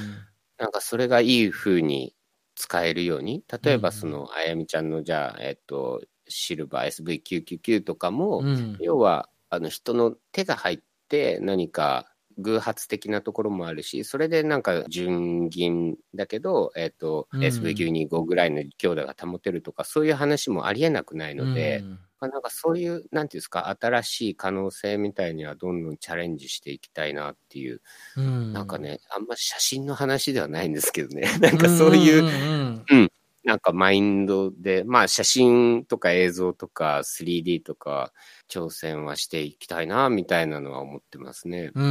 [0.59, 2.15] なんかそれがいい風に
[2.57, 3.93] 使えるように、例えばうん。
[3.93, 8.77] その、あやみちゃんのじゃあ、えっと、シルバー SV999 とかも、うん。
[8.81, 10.79] 要は、あの、人の手が入っ
[11.09, 17.41] て何か偶発的なところもあるし、それでなんか純銀だけど、えっ、と、うん。
[17.41, 21.91] SV925 ぐらいの強度が保てるとか、そういう話もありえなくないので、うん。
[22.21, 27.81] まあなんかそういう、なんていうんですか、新しい可能性みたいにはどんどんチャレンジしていきたいなっていう、
[28.17, 28.53] うん。
[28.53, 33.09] なんかね、あんま写真の話ではないんですけどね、 なんかそういう、んうん
[33.49, 38.13] なんかマインドで、まあ写真とか映像とか 3D とか
[38.51, 41.71] 挑戦はしていきたいな、みたいなのは思ってますね。
[41.75, 41.85] うん。
[41.85, 41.87] う。
[41.87, 41.91] う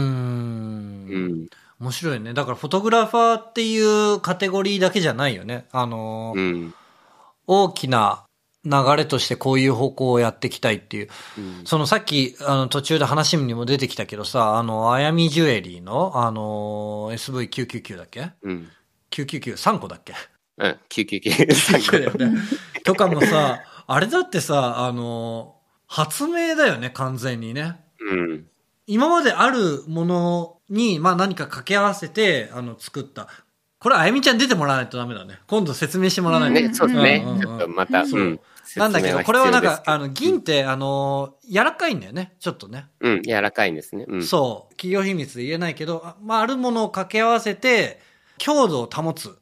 [1.18, 1.48] んん。
[1.80, 2.36] 面白いね。
[2.36, 5.66] だからフォトグラファーっていうカテゴリーだけじゃないよね。
[5.72, 6.74] あのー、うん。
[7.48, 8.24] 大きな
[8.64, 11.10] 流れとしてこういう方向をやっていきたいっていう。
[11.40, 18.30] うんそのさっき、あの、途中で話にも出てきたけどさ、あの、あやみジュエリーの、あの、SV999 だっけ？
[18.44, 18.70] うん。
[19.10, 20.14] ?999、3個だっけ？
[20.58, 20.78] うん。
[20.90, 21.54] 999。
[21.54, 22.42] 最そうだよね。
[22.84, 25.56] とかもさ、あれだってさ、あの、
[25.88, 27.80] 発明だよね、完全にね。
[28.00, 28.46] うん。
[28.86, 33.28] 今まであるものに、まあ何か掛け合わせて、あの、作った。
[33.80, 35.40] これ、あやみちゃん出てもらわないとダメだね。
[35.48, 36.68] 今度説明してもらわないと。
[36.68, 37.24] ね、そうですね。
[37.26, 38.40] うんうんうんちょっとまた、そううん。
[38.76, 42.34] なんだけど、これはなんか、あの、の、銀って、あの、柔らかいんだよね。
[42.40, 42.88] ちょっとね。
[43.00, 44.06] うん、柔らかいんですね。
[44.08, 44.24] うん。
[44.24, 44.76] そう。
[44.76, 48.02] 企業秘密で言えないけど、あまあ、あるものを掛け合わせて、
[48.38, 49.38] 強度を保つ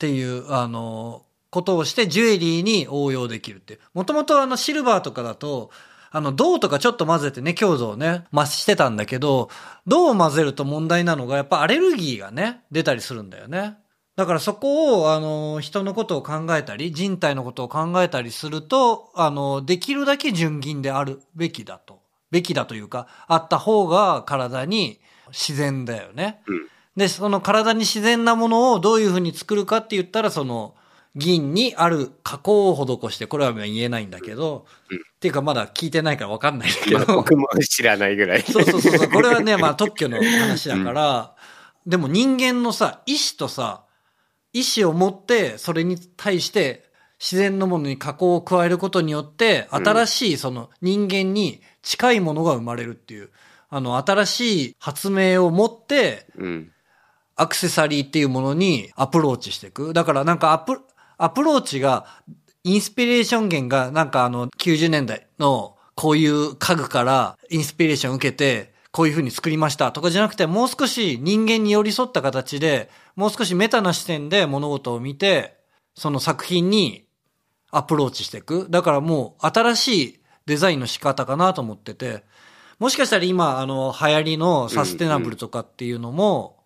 [0.00, 3.80] っていう、あの、ことをして、ジュエリーに応用できるっていう。
[3.92, 5.70] もともとあの、シルバーとかだと、
[6.10, 9.50] あの、銅とかちょっと混ぜてね、強度をね、増してたんだけど、
[9.86, 13.76] 銅を混ぜると問題なのが、やっぱアレルギーがね、出たりするんだよね。
[14.16, 22.00] だからそこを、あの、人のことを考えたり、人体のことを考えたりすると、あの、できるだけ純銀であるべきだと。
[22.30, 24.98] べきだというか、あった方が体に
[25.28, 26.40] 自然だよね。
[26.46, 26.68] うん
[27.00, 30.74] で、その体に自然なものをどういうふうに作るかって言ったら、その、
[31.16, 38.42] 銀にある加工を施して、これは言えないんだけど、うんっていうかまだ聞いてないからわかんないけまあど、僕も知らないぐらい。
[38.42, 39.10] そうそうそうそう。
[39.10, 41.34] これはね、 まあ特許の話だから、
[41.86, 43.84] でも人間のさ、意志とさ、
[44.54, 53.28] 意志を持って、それに対して、自然のものに加工を加えることによって、うん新しいその人間に近いものが生まれるっていう、
[53.68, 56.72] あの、新しい発明を持って、うん。
[57.40, 59.94] アクセサリーっていうものにアプローチしていく。
[59.94, 60.82] だからなんかアプ、
[61.16, 62.04] アプローチが、
[62.64, 75.56] インスピレーション源がなんかあの90年代のこういう家具からインスピレーション受けて、こういう風に作りましたとかじゃなくて、もう少し人間に寄り添った形で、もう少しメタな視点で物事を見て、
[75.94, 77.06] その作品に
[77.70, 78.66] アプローチしていく。
[78.68, 82.22] だからもう新しいデザインの仕方かなと思ってて、
[82.78, 86.59] もしかしたら今、あの、流行りのサステナブルとかっていうのも、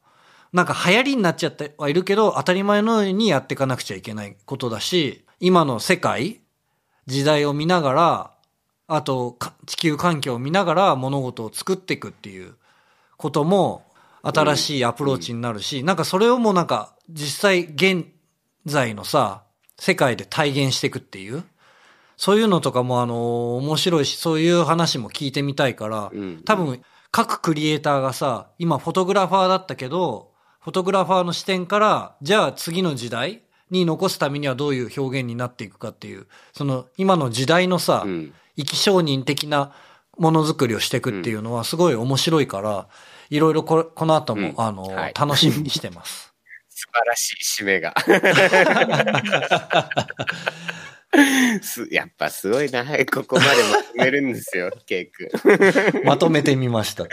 [0.54, 6.42] なんか流行りになっちゃってはいるけど、当たり前のようにやっていかなくちゃいけないことだし、今の世界、
[7.06, 8.30] 時代を見ながら、
[8.86, 9.36] あと、
[9.66, 12.54] 地球環境を見ながら物事を作っていくっていう
[13.16, 13.84] ことも、
[14.22, 18.06] 新しいアプローチになるし、なんかそれをもうなんか、実際現
[18.64, 19.42] 在のさ、
[19.76, 21.42] 世界で体現していくっていう、
[22.16, 26.12] そういうのとかもあの、面白いし、そういう話も聞いてみたいから、
[26.44, 26.80] 多分、
[27.10, 30.33] 各クリエイターがさ、今フォトグラファーだったけど、
[30.64, 38.06] フォトグラファーの視点から、じゃあ次の時代に残すためにはどういう表現になっていくかっていう、その今の時代のさ、
[38.56, 39.74] 生き証人的な
[40.16, 42.88] ものづくりをしていくっていうのはすごい面白いから、
[43.28, 46.32] いろいろここの後も、うん、あの、はい、楽しみにしてます。
[46.70, 47.92] 素晴らしい締めが。
[51.62, 52.84] す やっぱすごいな。
[53.12, 56.04] ここまでまとめるんですよ、 ケイ君。
[56.04, 57.06] まとめてみました。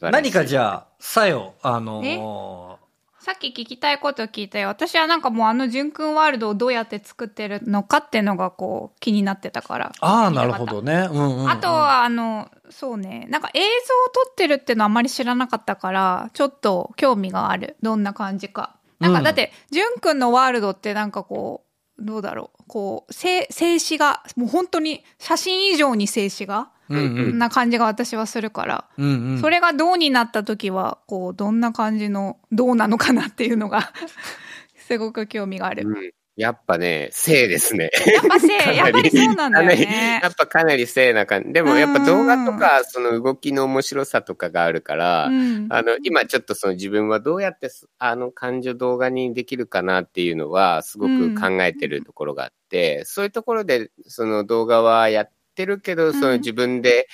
[0.00, 2.84] 何かじゃあ、さよ、あのー、
[3.24, 4.68] さっき聞きたいこと聞いたよ。
[4.68, 9.92] 私はなんかもうあの純君ワールドをどうやって作ってるのかっていうのがこう気になってたから。
[10.00, 11.08] ああ、なるほどね。
[11.10, 13.26] うんうん、うん、あとはあの、そうね。
[13.30, 17.76] なんか映像を撮ってるっていうのはあんまり知らなかったから、ちょっと興味がある。
[17.82, 18.76] どんな感じか。
[19.00, 21.63] なんかだって、純君のワールドってなんかこう、
[21.98, 22.64] どうだろう。
[22.66, 33.92] こう、静止画、もう本当に写真以上に静止画うんうん、な感じが私はするから、うんうん、それがどうになった時は、こう、どんな感じの、どうなのかなっていうのが
[34.86, 36.14] すごく興味がある。
[36.38, 37.90] うんやっぱね、性ですね。
[38.12, 40.20] やっぱ性、やっぱりそうなんだよね。
[40.20, 41.52] やっぱかなり性な感じ。
[41.52, 57.06] でもやっぱ動画とか、その動きの面白さとかがあるから、うん、あの、今ちょっとその自分はどうやってあの感情動画にできるかなっていうのは、すごく考えてるところがあって、うん、そういうところで、その動画はやってるけど、その自分で、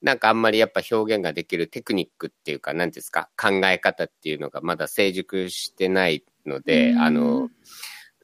[0.00, 7.50] なんかあんまりやっぱ表現ができるテクニックっていうか、なんですか、考え方っていうのがまだ成熟してないので、あの、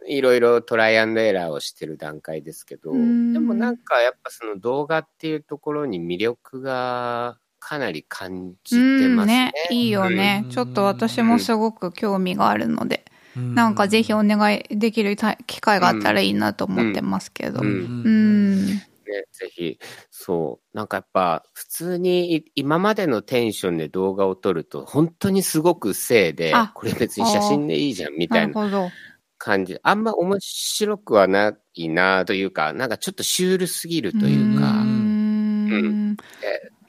[0.06, 9.46] いろいろトライアンドエラーをしてる段階ですけど、でもなんかやっぱその動画っていうところに魅力がかなり感じてますね。
[9.46, 10.46] ねいいよね。
[10.50, 13.04] ちょっと私もすごく興味があるので。
[13.36, 15.14] なんかぜひお願いできる
[15.46, 17.60] 機会があったらいいなと思ってますけど。
[17.60, 17.66] うん。
[17.66, 19.78] うんね、ぜひ、
[20.10, 20.76] そう。
[20.76, 28.54] なんかやっぱ、普通に今までのテンションで動画を撮ると、本当にすごく精で、これ別に写真でいいじゃん、みたいな。
[28.54, 28.90] なるほど。
[29.38, 29.78] 感じ。
[29.82, 34.66] あんま面白くはないなというか、なんかちょっとシュールすぎるというか。
[34.70, 36.16] うん。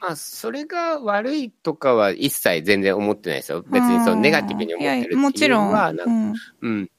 [0.00, 3.62] まあ、それが悪いとかは一切全然思ってないですよ。
[3.62, 5.92] 別にそのネガティブに思ってるっていうのは。
[5.92, 6.90] なんか、うん、うん。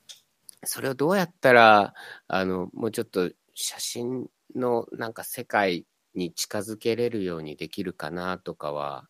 [0.64, 1.94] それをどうやったら、
[2.28, 9.08] あの、もうちょっと写真のなんか世界に近づけれるようにできるかなとかは、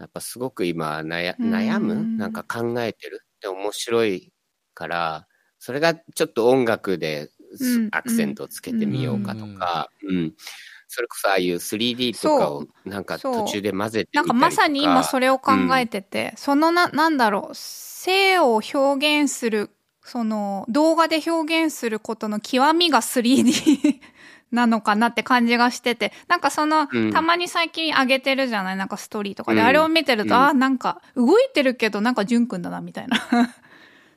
[0.00, 1.94] やっぱすごく今悩悩む？
[2.18, 3.20] なんか考えてる？
[3.36, 4.32] って面白い
[4.74, 5.28] から、
[5.62, 7.30] それがちょっと音楽で
[7.92, 10.32] アクセントをつけてみようかとか、うん、うん、
[10.88, 14.34] それこそああいう 3D とかをなんか途中で混ぜてみたりとか。
[14.34, 19.70] なんかまさに今それを考えてて、うん、そのな、なんだろう、性を表現する、
[20.02, 24.00] その動画で表現することの極みが 3D
[24.50, 33.54] なのかなって感じがしてて、なんかその、うん、たまに最近上げてるじゃないなんかストーリーとかで、うん、あれを見てると、うん、あ、なんか動いてるけどなんかジュン君だなみたいな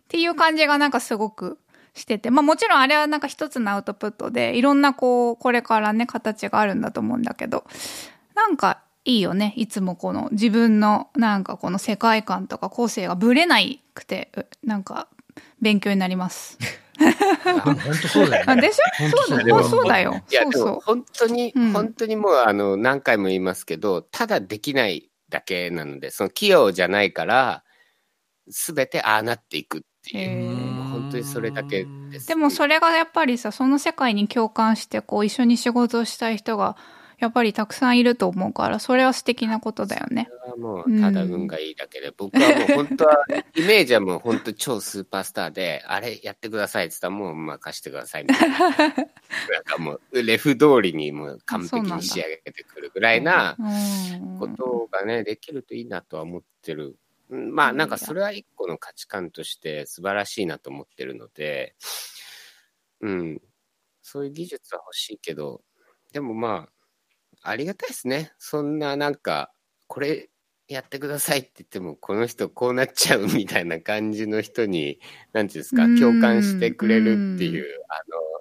[0.06, 1.60] っていう感じがなんかすごく
[1.94, 7.66] してて、まあもちろんあれはなんか一つのアウトプットで、いろんなこう、これからね、形があるんだと思うんだけど、
[8.36, 9.54] なんかいいよね。
[9.56, 14.32] いつもこの自分のなんかこの世界観とか個性がぶれないくて、
[14.64, 15.08] なんか
[15.62, 16.58] 勉強になります。
[17.64, 18.62] 本当そうだよ、ね。
[18.62, 19.10] でしょ？
[19.28, 19.64] そうだよ。
[19.64, 20.22] そうだよ。
[20.32, 27.64] いや、でも本当に、うん、本当にもうあの、何回も言いますけど、ただできないだけなので、その器用じゃないから、
[28.50, 30.56] すべてああなっていくっていう、
[30.92, 32.28] 本当にそれだけです。
[32.28, 36.78] でもそれがやっぱりさ、その世界に共感して、こう一緒に仕事をしたい人が、
[37.18, 40.28] やっぱりたくさんいると思うから、それは素敵なことだよね。
[40.30, 43.26] それはもう、ただ運がいいだけで、うん、僕はもう本当は、
[43.56, 48.60] イメージはもう本当超スーパースターで、あれやってくださいって言ったらもう任してくださいみたいな。
[48.60, 48.92] なん
[49.64, 53.56] かもう、レフ通りにもう完璧に仕上げてくるぐらいな
[54.40, 56.98] ことがね、できるといいなとは思ってる
[57.30, 61.76] まあなんかそれは一個の価値観として素晴らしいなと思ってるので、
[63.02, 63.42] うん、
[64.02, 65.62] そういう技術は欲しいけど、
[66.14, 66.68] でもま
[67.44, 68.34] あ、ありがたいですね。
[68.38, 69.52] そんななんか、
[69.88, 70.30] これ
[70.68, 75.00] やってくださいって言っても、この人こうなっちゃうみたいな感じの人に、
[75.34, 76.00] なんていうんですか、うん。
[76.00, 78.35] 共感してくれるっていう、あの、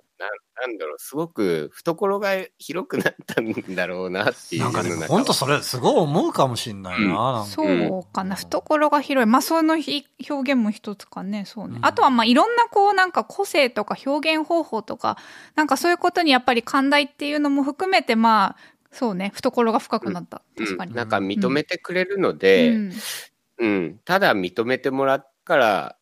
[0.67, 7.43] なんだろう、すごく懐が広くなったんだろうなっていうなんかね世の、中本当それすごい思うかもしんないな。
[7.43, 8.37] うんそうかな。
[8.37, 9.27] 懐が広い。
[9.27, 11.45] まあ、そのひ表現も一つかね。
[11.45, 11.77] そうね。
[11.77, 15.19] うんあとは、まあ、いろんなこう、なんか個性とか表現方法とか、
[15.55, 18.57] なんかそういうことにやっぱり寛大っていうのも含めて、まあ、
[18.91, 19.33] そうね。
[19.35, 20.43] 懐が深くなった。
[20.57, 20.93] 確かに。
[20.93, 22.93] うんなんか認めてくれるので、うん
[23.59, 25.97] うん、ただ認めてもらったから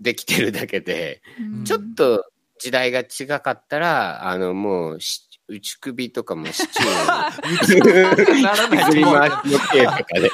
[0.00, 2.24] できてるだけで、うんちょっと
[2.58, 10.30] 時代が違かったら、あの、もうし、内首とかもシチューならない振り回しの刑とかで。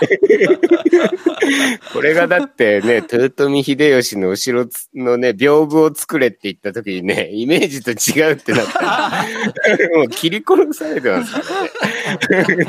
[1.92, 9.24] これがだってね、豊臣秀吉の後ろつのね、屏風を作れって言った時にね、イメージと違うってなったら、
[9.94, 11.40] もう切り殺されてますか
[12.30, 12.66] らね。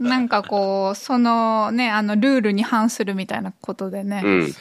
[0.00, 4.22] なんかこう、そのね、あの、ルールに反するみたいなことでね。
[4.24, 4.52] うん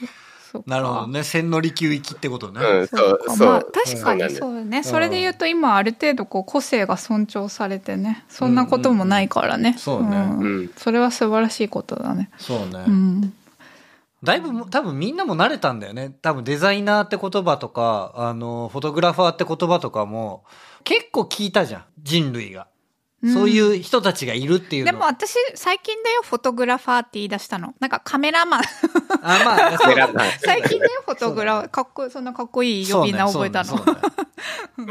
[0.66, 1.24] なるほどね。
[1.24, 2.62] 千利休行きってことね。
[2.62, 3.48] うん、そそうそう。
[3.48, 4.84] まあ確かにそうね。
[4.84, 8.24] それで言うと今ある程度こう個性が尊重されてね。
[8.30, 9.76] そんなこともないからね。
[9.78, 12.30] そうねんうんそれは素晴らしいことだね。
[12.38, 12.84] そうね。
[12.88, 13.34] うん。
[14.24, 16.10] だいぶも多分みんなも慣れたんだよね。
[16.22, 20.44] 多分デザイナーって言葉とか、あの、フォトグラファーって言葉とかも
[20.84, 21.86] 結構聞いたじゃん。
[22.02, 22.68] 人類が。
[23.34, 24.92] そういう人たちがいるっていうの。
[24.92, 27.74] でも私最近だよ、フォトグラファーって言い出したの。
[27.80, 28.62] なんかカメラマン。
[28.62, 28.64] あ、
[29.44, 31.72] まあ、 カメラマン最近だよ、フォトグラファー。
[31.72, 33.84] かっこいい、そんなかっこいい呼び名覚えたの。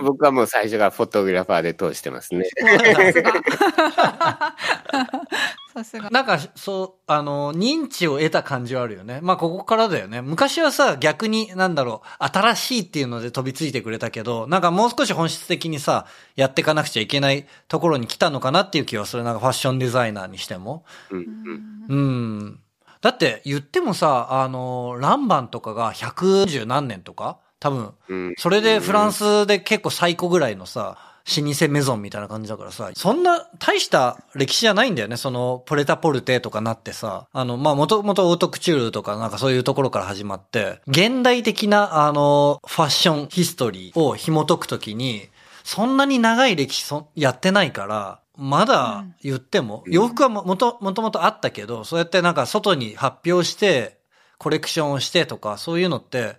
[0.02, 2.48] 僕はもう最初からフォトグラファーで通してますね。
[5.74, 6.08] さすが。
[6.10, 9.18] なんか、そう、あの、認知を得た感じはあるよね。
[9.22, 10.22] まあ、ここからだよね。
[10.22, 16.06] 昔はさ、逆に、なんだろう、新しいっていうので飛びついてくれたけど、なんかもう少し本質的にさ、
[16.36, 19.24] やっていかなくちゃいけないところに来たのかなっていう気はする。
[19.24, 20.84] なんかファッションデザイナーにしても。
[21.10, 22.60] うんうんうん。
[23.00, 27.38] だって、言ってもさ、あの、ランバンとかが110何年とか？
[27.60, 35.16] 多分、うんそれでフランスで結構最古ぐらいのさ、老舗メゾンみたいな感じだからさ、そんな大した歴史じゃないんだよね。
[35.16, 45.28] その、ポレタポルテとかなってさ、あの、まあ、もともとオートクチュールとかなんかそういうところから始まって、現代的な、あの、ファッションヒストリーを紐解くときに、
[45.64, 49.92] そんなに長い歴史そやってないから、まだ言っても、うん。
[49.92, 53.98] 洋服はももと、もともとあったけど、そうやってなんか外に発表して、
[54.36, 56.36] コレクションをしてとか、そういうのって、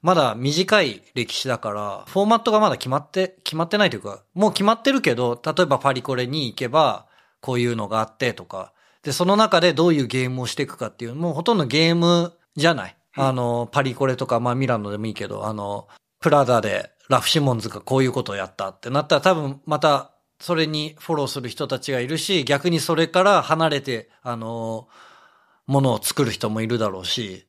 [0.00, 7.06] まだ短い歴史だから、フォーマットがまだ決まって、決まってないというか、もう決まってるけど、例えばパリコレに行けば、
[7.40, 8.72] こういうのがあってとか、
[9.02, 12.96] で、その中でどういうゲームをしていくかっていう、もうほとんどゲームじゃない。
[13.14, 15.88] あの、パリコレとか、まあミラノでもいいけど、あの、
[16.20, 24.88] プラダでラフシモンズがこういうことをやったってなったら多分またそれにフォローする人たちがいるし、逆にそれから離れて、あの、
[25.66, 27.47] ものを作る人もいるだろうし、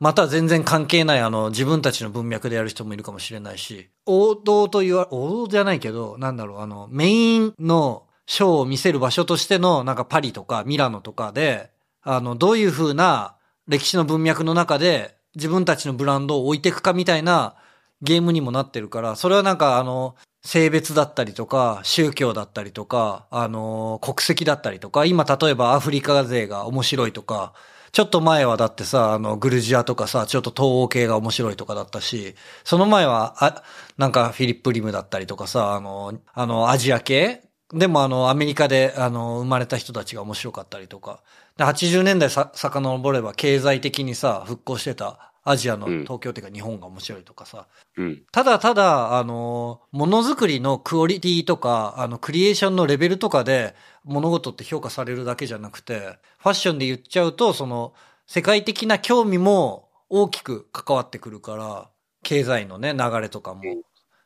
[0.00, 11.70] また全然関係ないあの自分たちの文脈でやる人もいるかもしれないし、王道と言わ、王道じゃないけど、なんだろう、あの、メインのショーを見せる場所としての、なんかパリとかミラノとかで、
[12.02, 13.36] あの、どういう風な
[13.68, 17.54] 歴史の文脈の中で自分たちのブランドを置いていくかみたいな
[18.00, 27.52] ゲームにもなってるから、それはなんかあの、性別だったりとか、宗教だったりとか、あの、国籍だったりとか、今例えばアフリカ勢が面白いとか、
[27.92, 32.34] ちょっと前はだってさ、あの、グルジアとかさ、ちょっと東欧系が面白いとかだったし、
[32.64, 33.62] その前は、あ、
[33.98, 37.42] なんかフィリップ・リムだったりとかさ、あの、あの、アジア系？
[37.72, 41.22] でもあの、アメリカで、あの、生まれた人たちが面白かったりとか。
[41.56, 47.66] で、80年代さ、遡れば経済的にさ、復興してたアジアのうん東京っていうか日本が面白いとかさ。
[47.96, 48.22] うん。
[48.32, 53.74] ただただ、あの、ものづくりのクオリティとか、あの、クリエーションのレベルとかで
[54.04, 57.92] 物事って評価されるだけじゃなくて、ファッションで言っちゃうと、その、
[58.26, 61.90] 世界的な興味も大きく関わってくるから、
[62.22, 63.62] 経済のね、流れとかも。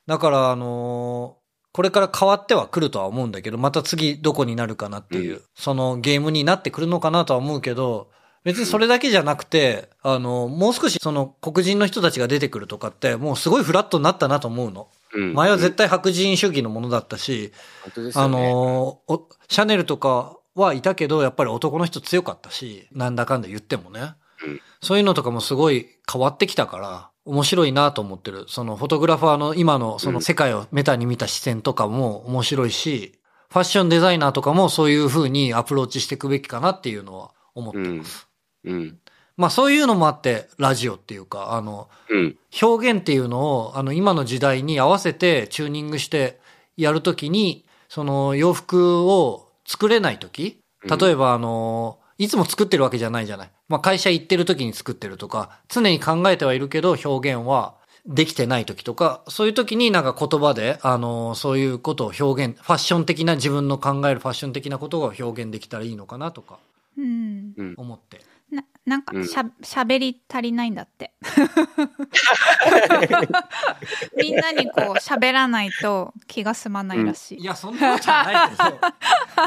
[0.06, 1.38] だから、あの
[1.72, 8.10] これから変わってはくるとは思うんだけど、また次どこになるかなっていう、うそのゲームになってくるのかなとは思うけど、
[8.44, 14.88] 別にそれだけじゃなくて、あの、もう少しその黒人の人たちが出てくるとかって、もうすごいフラットになったなと思うの。
[15.14, 15.32] うん。
[15.32, 17.52] 前は絶対白人主義のものだったし、
[18.14, 18.32] あね。
[18.36, 24.14] の、おシャネルとかはいたけど、やっぱり男の人強かったし、なんだかんだ言ってもね。
[24.44, 28.44] うんそういうのとかもすごい変わってきたから、面白いなと思ってる。
[28.48, 38.28] そのフォトグラファーの今のその世界をメタに見た視線とかも面白いし、ファッションデザイナーとかもそういう風にアプローチしていくべきかなっていうのは思ってます。
[38.64, 38.98] うん。
[39.38, 42.36] まあそういうのもあって、ラジオっていうか、あの、うん。
[42.62, 46.38] 表現っていうのを、あの、今の時代に合わせてチューニングして
[46.76, 53.50] やるときに、その洋服を作れないとき、例えばあの、いつも作ってるわけじゃないじゃない。
[53.68, 57.74] まあ会社行ってる時に作ってるとか、常に考えてはいるけど表現は
[58.06, 66.58] できてない時とか、そういう時になんか言葉で、あの、そういうことを表現、ファッション的な自分の考えるファッション的なことを表現できたらいいのかなとか
[66.98, 67.54] うん。
[67.56, 67.74] うん。
[67.76, 68.20] 思って。
[68.54, 71.14] ななんかしゃ、しゃべり足りないんだって。
[74.16, 77.38] みんなにこう喋らないと気が済まないらしい。
[77.38, 78.78] いや、そんなことはないけど。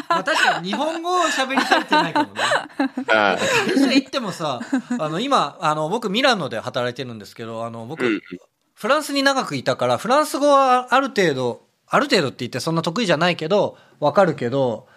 [0.09, 2.41] まあ確かに日本語を喋り足りてないかもね。
[3.09, 3.37] あ
[3.67, 4.59] 会社行ってもさ、
[4.99, 8.21] あの、今、あの、僕ミラノで働いてるんですけど、あの、僕、うん
[8.73, 14.87] フランスに長くいたから、フランス語はある程度、ある程度って言ってそんな得意じゃないけど、わかるけど、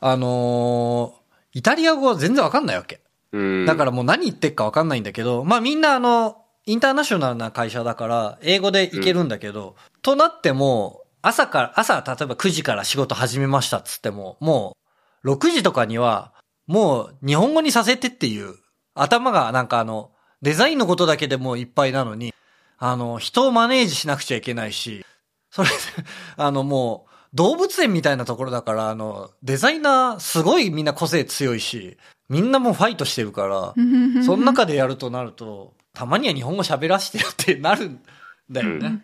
[0.00, 1.26] あのー
[1.56, 3.00] イタリア語は全然わかんないわけ。
[3.36, 3.66] うん。
[3.66, 14.76] だからもう何言ってっかわかんないんだけど、まあみんなあの、インターナショナルな会社だから、英語でいけるんだけど、となっても、朝から、朝、例えば9時から仕事始めましたっつっても、も
[15.24, 16.32] う、6時とかには、
[16.66, 18.54] もう日本語にさせてっていう、
[18.94, 20.10] 頭がなんかあの、
[20.42, 22.34] デザインのことだけでもういっぱいなのに、
[22.78, 25.04] あの、人をマネージしなくちゃいけないし、
[25.50, 25.74] それで、
[26.36, 31.96] あのもう、動物園みたいなところだから、あの、デザイナーすごいみんな個性強いし、
[32.28, 33.74] みんなもうファイトしてるから、
[34.22, 38.00] その中でやるとなると、たまには日本語喋らせてよってなるん
[38.50, 39.02] だよね。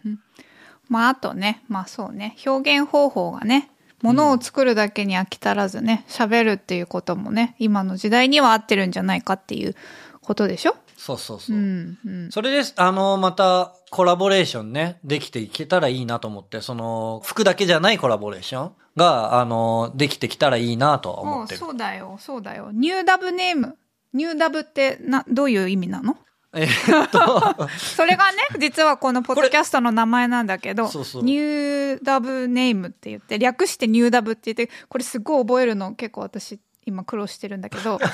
[0.89, 3.70] まああとね、まあそうね、表現方法がね、
[4.03, 9.77] ものを作るだけに飽き足らずね、喋るっていうこともね、今の時代には合ってるんじゃないかっていう
[10.20, 10.75] ことでしょ？
[11.03, 11.59] そうそうそうう。
[11.59, 12.30] ん、うん。
[12.30, 21.59] それです、あの、またコラボレーションね、できていけたらいいなと思って、その、服だけじゃないコラボレーションが、あの、できてきたらいいなとは思ってる。
[21.59, 22.70] そうだよ、そうだよ。
[22.72, 23.76] ニューダブネーム。
[24.12, 26.16] ニューダブってな、どういう意味なの？
[26.55, 37.99] えーっと、 それがね、実はこのポッドキャストの名前なんだけど、そうそうニューダブネームって言って、略してニューダブって言って、これすごい覚えるの結構私今苦労してるんだけど、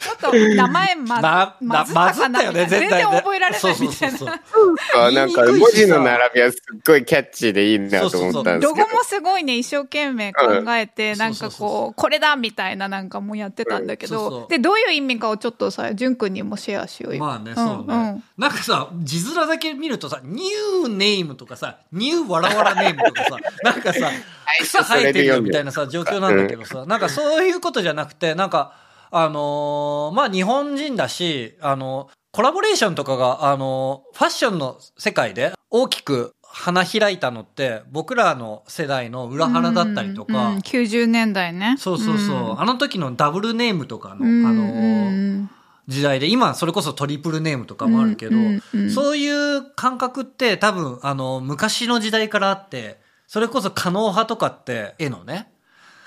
[0.00, 5.10] ちょっと名前まなまずったかなまずったよね全然覚えられないみたいな。
[5.12, 8.82] なんか文字の並びはすっごいキャッチーでいいなと思ったんですけど。
[8.82, 10.42] ロゴもすごいね、一生懸命考
[10.74, 11.18] えて、うん。
[11.18, 14.30] なんかそうそうそうこう、これだみたいななんかもやってたんだけど、うん。
[14.30, 14.48] そうそう。
[14.50, 17.24] で、どういう意味かをちょっとさ、淳くんにもシェアしようよ。
[17.24, 18.22] まあね、そうね。
[18.36, 24.10] なんかさ、字面だけ見るとさ、ニューネームとかさ、ニューわらわらネームとかさ、なんかさ、
[24.62, 28.74] 草生えてるよみたいなさ、状況なんだけどさ、なんかそういうことじゃなくて、なんか、
[29.10, 41.76] あのーまあ日本人だし、あの、コラボレーションとかが、あのファッションの世界で大きく花開いたのって、僕らの世代の裏腹だったりとか、うんうん90年代ね。
[41.78, 42.60] そうそうそう、ん。
[42.60, 45.10] あの時のダブルネームとかの、うんあのーう
[45.44, 45.50] ん
[45.88, 48.90] 時代で、今それこそトリプルネームとかもあるけど、うんうんうん。
[48.90, 55.52] そういう感覚って多分、あの、昔の時代からあって、それこそ可能派とかって、絵のね、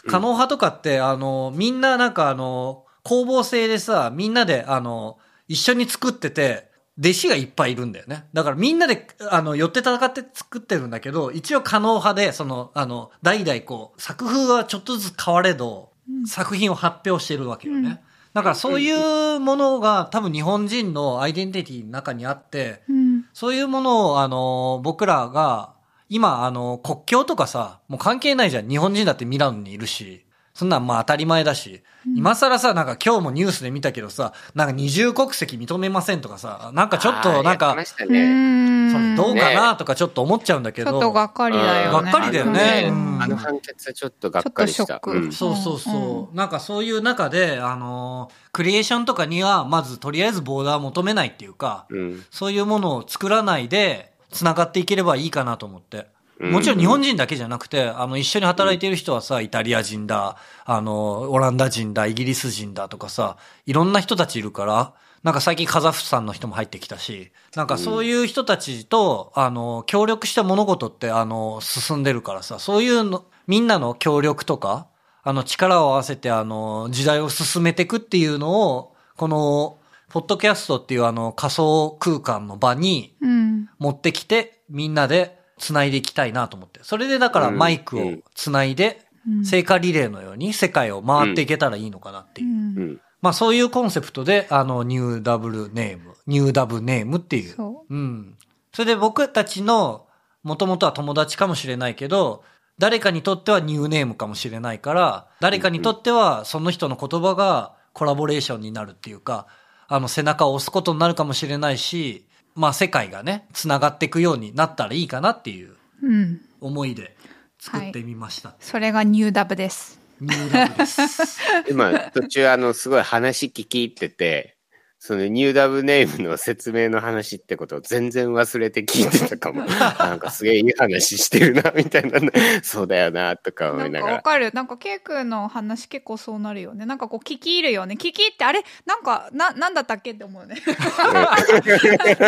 [0.08, 6.70] 可能派とかって、あの、みんななんかあの、工房制でさ、みんなであの、一緒に作ってて、
[7.00, 8.26] 弟子がいっぱいいるんだよね。
[8.34, 15.92] だからみんなで、あの、寄って戦って作ってるんだけど、一応可能派で、その、あの、代々こう、作風はちょっとずつ変われど、
[16.26, 17.90] 作品を発表してるわけよね。
[17.90, 18.00] うん。
[18.34, 23.26] だからそういうものが多分日本人のアイデンティティの中にあって、うん。
[23.34, 25.74] そういうものをあの、僕らが、
[26.14, 28.68] 今あの、国境とかさ、もう関係ないじゃん。
[28.68, 30.26] 日本人だってミラノにいるし。
[30.54, 31.82] そんなんまあ当たり前だし。
[32.14, 37.74] 今更さ、なんか今日もニュースで見たけどさ、なんか二重国籍認めませんとかさ、なんかちょっあとなんか
[38.10, 39.16] ね。
[39.16, 39.78] どうかな？
[39.78, 40.92] とかちょっと思っちゃうんだけど。
[40.92, 41.92] ちょっとがっかりだよね。
[41.92, 42.90] がっかりだよね
[43.22, 45.00] あの判決はちょっとがっかりした。
[45.02, 46.36] うんそうそうそう。
[46.36, 55.98] なんかそういう中で、あのークリエーションとかには、まずとりあえずボーダーを求めないっていうか、うんそういうものを作らないで、繋がっていければいいかなと思って。
[55.98, 63.38] うんもちろん日本人だけじゃなくて、あの、一緒に働いている人はさ、イタリア人だ、あの、オランダ人だ、イギリス人だとかさ、
[63.68, 74.88] いろんな人たちいるから、なんか最近カザフスタンの人も入ってきたし、なんかそういう人たちと、あの、協力した物事って、あの、進んでるからさ、そういうの、みんなの協力とか、
[75.22, 79.78] あの、力を合わせて、あの、時代を進めていくっていうのを、この、
[80.12, 83.70] ポッドキャストっていうあの仮想空間の場にうん。
[83.80, 86.80] 持ってきて、みんなで繋いでいきたいなと思って。
[86.84, 92.48] それでだからうんマイクを繋いで、うん聖火リレーのように世界を回っていけたらいいのかなっていう。
[92.48, 97.54] うんうんまあそういうコンセプトで、あの、ニューダブルネーム、ニューダブネームっていう。
[97.54, 98.36] そうん。
[98.74, 100.08] それで僕たちの、
[100.42, 102.44] もともとは友達かもしれないけど、
[102.80, 109.46] 誰かにとってはニューネームかもしれないから、誰かにとってはその人の言葉がコラボレーションになるっていうか、
[109.94, 116.08] あの背中を押すことになるかもしれないし、まあ世界がね、繋がっていくようになったらいいかなっていうう。
[116.08, 116.42] うん。
[116.62, 117.18] 思いで
[117.60, 118.56] 作ってみました。
[118.62, 120.00] それがニューダブです。
[120.22, 121.42] ニューラブです。
[121.70, 124.56] 今、途中あの、すごい話聞き入ってて、
[125.04, 129.66] そのニューダブネームの説明の話ってことを全然忘れて聞いてたかも。
[129.98, 132.20] なんかすげえいい話してるな、みたいな。
[132.62, 134.06] そうだよな、とか思ないんなが。
[134.06, 134.52] からわかる。
[134.54, 136.86] なんか、ケイ君の話結構そうなるよね。
[136.86, 137.96] なんかこう、聞き入るよね。
[137.96, 138.64] 聞き入って、あれ？
[138.86, 140.62] なんか、な、なんだったっけって思うね。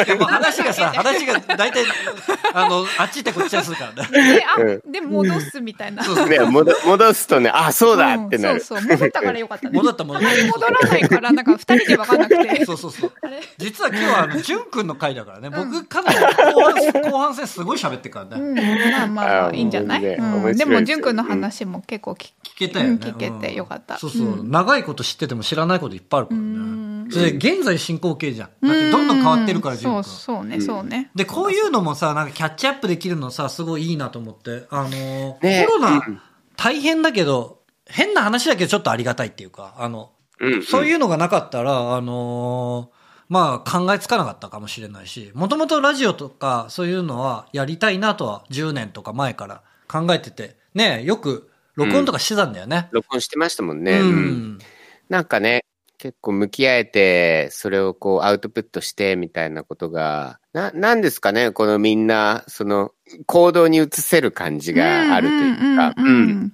[0.07, 1.83] で も話がさ、話が大体、
[2.55, 4.33] あの、あっち行ってこっちやするからね。
[4.37, 6.03] で、あ、うで、戻すみたいな。
[6.03, 8.55] そうね戻戻すとね、あ、そうだってなる。
[8.55, 8.87] うんそうそう。
[8.89, 9.77] 戻ったからよかったね。
[9.77, 10.45] 戻った戻った。
[10.47, 12.62] 戻らないから、なんか二人で分かんなくて。
[12.67, 13.11] そうそうそう。
[13.57, 15.47] 実は今日は、あの、ジュン君の回だからね。
[15.47, 18.41] う僕、かなり後半、後半戦すごい喋ってるからね。
[18.41, 22.91] うん、まあまあまあ、あいいんじゃない、もうねうん、面白いで淳君の話も結構聞聞けたよね。
[22.91, 26.45] うん聞けてよかったうんそうそう、うん長いこと知ってても知らないこといっぱいあるからね。
[26.45, 28.67] うんそれ現在進行形じゃん。
[28.67, 30.41] だってどんどん変わってるから、ジュンそう、君。
[30.41, 31.11] そうね、そうね。
[31.15, 34.65] で、こういうのもさ、なんかキャッチアップできるのさ、すごいいいなと思って。
[34.69, 36.21] あのーねコロナうん、
[36.55, 52.89] 大変だけど、変な話だけどちょっとありがたいっていうか、あの、うんそういうのがなかったら、あのーまあ考えつかなかったかもしれないし、もともとラジオとかそういうのはやりたいなとは10年とか前から考えてて、ね、よく録音とかしてたんだよね。
[52.91, 53.99] 録音してましたもんね。
[53.99, 54.11] ううん
[54.55, 54.59] ん。
[55.09, 55.65] なんかね、
[55.97, 62.91] 結構向き合えて、それをこうアウトプットしてみたいなことが、な、なんですかね、このみんな、その、
[63.25, 66.53] 行動に移せる感じがあるというか、うんうんうんうん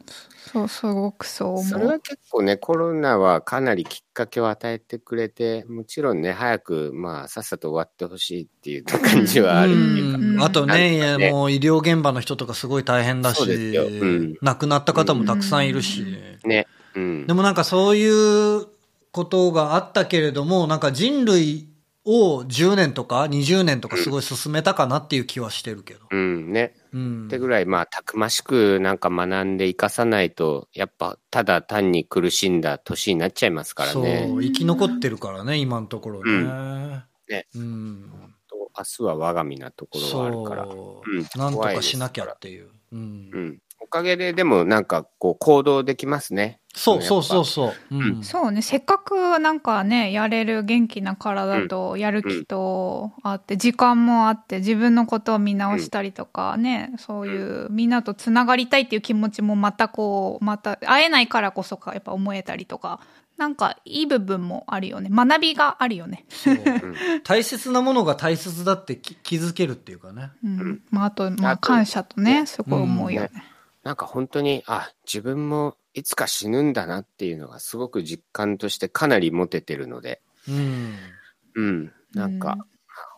[0.51, 1.63] そう、すごくそう思う。
[1.63, 16.03] それは結構ね、コロナはかなりきっかけを与えてくれて、もちろんね、早く、まあ、さっさと終わってほしいっていう感じはあるっていうか、うんあとね、かねもう医療現場の人とかすごい大変だし、そうですようん亡くなった方もたくさんいるし、
[16.43, 16.65] ね。
[16.95, 17.33] うんで。
[17.33, 18.65] もなんかそういう
[19.11, 21.69] ことがあったけれども、なんか人類
[22.05, 26.01] を10年とか20年とかすごい進めたかなっていう気はしてるけど。
[26.09, 26.73] うん、ね。
[26.93, 34.27] うんってぐらい、まあ、たくましくなんか学んで生かさないと、やっぱ、ただ単に苦しんだ年になっちゃいますからそう、ね。
[34.41, 36.31] 生き残ってるからね、今のところね。
[36.31, 38.11] うんねうん。
[38.49, 40.65] と明日は我が身なところはあるから。
[40.65, 42.69] そう、うんなんとかしなきゃっていう。
[42.91, 43.59] うんうん。
[43.81, 46.58] おかげで、でもなんか、こう、行動できますね。
[46.75, 47.45] そうそうそうう。
[47.45, 47.95] そう。
[47.95, 48.23] うん。
[48.23, 62.99] そうね、せっかくなんかね、やれる元気な体とやる気とあって、時間もあって、自分のことを見直したりとかね、そういうみんなとつながりたいっていう気持ちもまたこう、また会えないからこそか、やっぱ思えたりとか、
[63.39, 65.09] なんかいい部分もあるよね。
[65.09, 66.25] 学びがあるよね。
[66.29, 66.55] そう
[67.23, 70.31] 大切なものが大切だってき気づけるっていうかね。
[70.43, 70.81] うん。
[70.91, 73.29] まあ、あと、まあ、感謝とね、すごい思うよね。
[73.83, 81.19] なんか本当に、あ、自分もいつか死ぬんだなっていうのがすごく実感としてかなり持ててるので、うん。
[81.55, 81.93] うん。
[82.13, 82.69] なんか、うん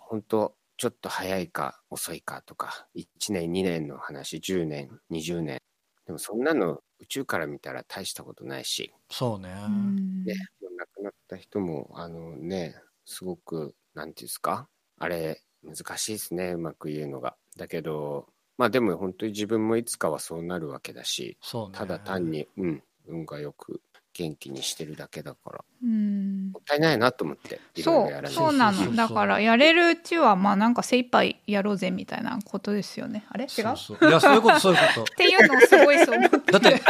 [0.09, 5.61] 本当ちょっと早いか遅いかとか、1年、2年の話、10年、20年。
[6.05, 9.53] でもそんなの宇宙から見たら大したことないし、そうね。
[9.67, 12.75] うんね、もう亡くなった人も、あのね、
[13.05, 14.69] すごく、なんていうんですか
[14.99, 17.37] あれ、難しいですね、うまく言うのが。
[17.57, 18.27] だけど、
[18.61, 21.77] まあでも本当に自分もいつかはそうなるわけだし、そうね。
[21.79, 23.81] ただ単に、うん、運がよく
[24.13, 26.51] 元気にしてるだけだから、うん。
[26.51, 28.95] もったいないなと思って、そうそうなの。
[28.95, 33.25] だからやれるうちはまあなんか精一杯やろうぜみたいなことですよね。
[33.29, 33.45] あれ？
[33.45, 33.49] 違う？
[33.49, 34.07] そうそう。
[34.07, 35.01] いや、そういうこと、そういうこと。
[35.01, 35.05] っ。
[35.17, 36.51] ていうのをすごいそう思って。
[36.51, 36.81] だって、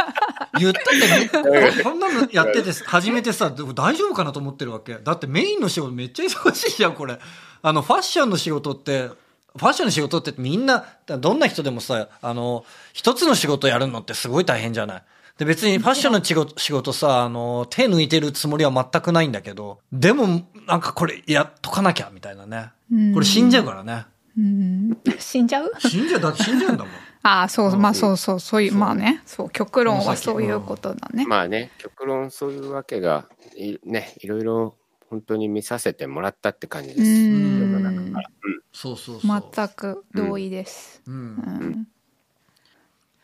[0.58, 4.96] 言ったってね、 こんなのやってて、始めてさ、でも大丈夫かなと思ってるわけ。
[4.96, 7.18] だってメインの仕事めっちゃ忙しいじゃん、これ。
[7.62, 9.08] あの、ファッションの仕事って、
[9.56, 15.02] ファッションの仕事ってみんな、どんな人でもさ、あの、一つの仕事やるのってすごい大変じゃない？
[15.38, 22.70] で、別にファッションの仕事仕事さ、あの、手抜いてるつもりは全くないんだけど、でも、なんかこれやっとかなきゃ、みたいなね。
[23.14, 24.06] これ死んじゃうからね。
[24.38, 24.98] うん。
[25.18, 25.72] 死んじゃう？
[25.78, 26.92] 死んじゃう、だって死んじゃうんだもん。
[27.24, 28.74] ああそうまあそうそうそういう。
[28.74, 29.22] まあね。
[29.26, 33.26] そう極論はそういうことだね、まあね、極論そういうわけが、
[33.56, 34.74] いね、いろいろ
[35.12, 37.00] 本当に見させてもらったって感じです。
[37.00, 38.30] う世んの中から。
[38.44, 39.52] うんそうそうそう。
[39.54, 41.10] 全く同意です、う。
[41.12, 41.88] うんん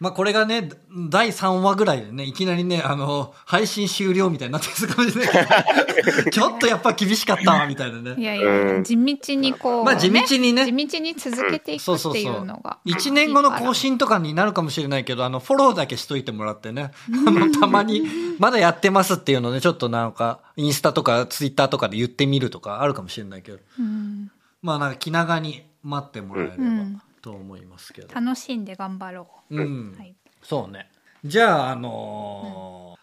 [0.00, 0.68] まあこれがね、
[1.10, 6.30] 第3話ぐらいでね、いきなりね、あの、配信終了みたいになってるかもしれない。
[6.30, 8.14] ちょっとやっぱ厳しかったわ、みたいなね。
[8.16, 12.78] いやいや、うん地道にこう、まあ地道にね地道に続けていくそうそうっていそううのが。
[12.86, 16.92] 1年後の更新とかになるかもしれないけど、あの、フォローだけしといてもらってね。
[17.26, 18.02] あの、たまに、
[18.38, 23.58] まだやってますっていうのね、ちょっとなんか、インスタとかツイッターとかで言ってみるとかあるかもしれないけど。
[23.80, 24.30] うん
[24.62, 28.08] まあなんか気長に待ってもらえればうんと思いますけど。
[28.14, 29.98] 楽しんで頑張ろうんう。。
[29.98, 30.16] はい。
[30.42, 30.90] そうね。
[31.24, 32.94] じゃあ、あの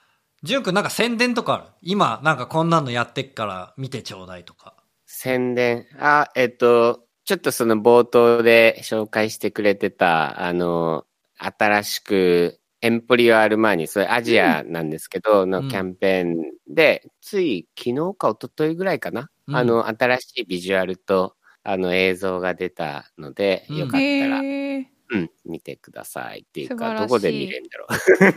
[0.44, 1.64] ー、ジュン君なんか宣伝とかある？
[1.82, 4.74] 今、なんかこんなのやってっから見てちょうだいとか。
[5.06, 5.86] 宣伝？
[6.00, 11.06] あ、えっと、ちょっとその冒頭で紹介してくれてた、あの、
[11.38, 16.36] 新しくエンポリオアルマーニ、それアジアなんですけど、のキャンペーン
[16.74, 21.36] で、つい昨日か一昨日ぐらいかな、うんあの、新しいビジュアルと、
[21.68, 27.88] あの、映像が出たので、うんよかったら、うん、見てくださいっていうか、どこで見れるんだろ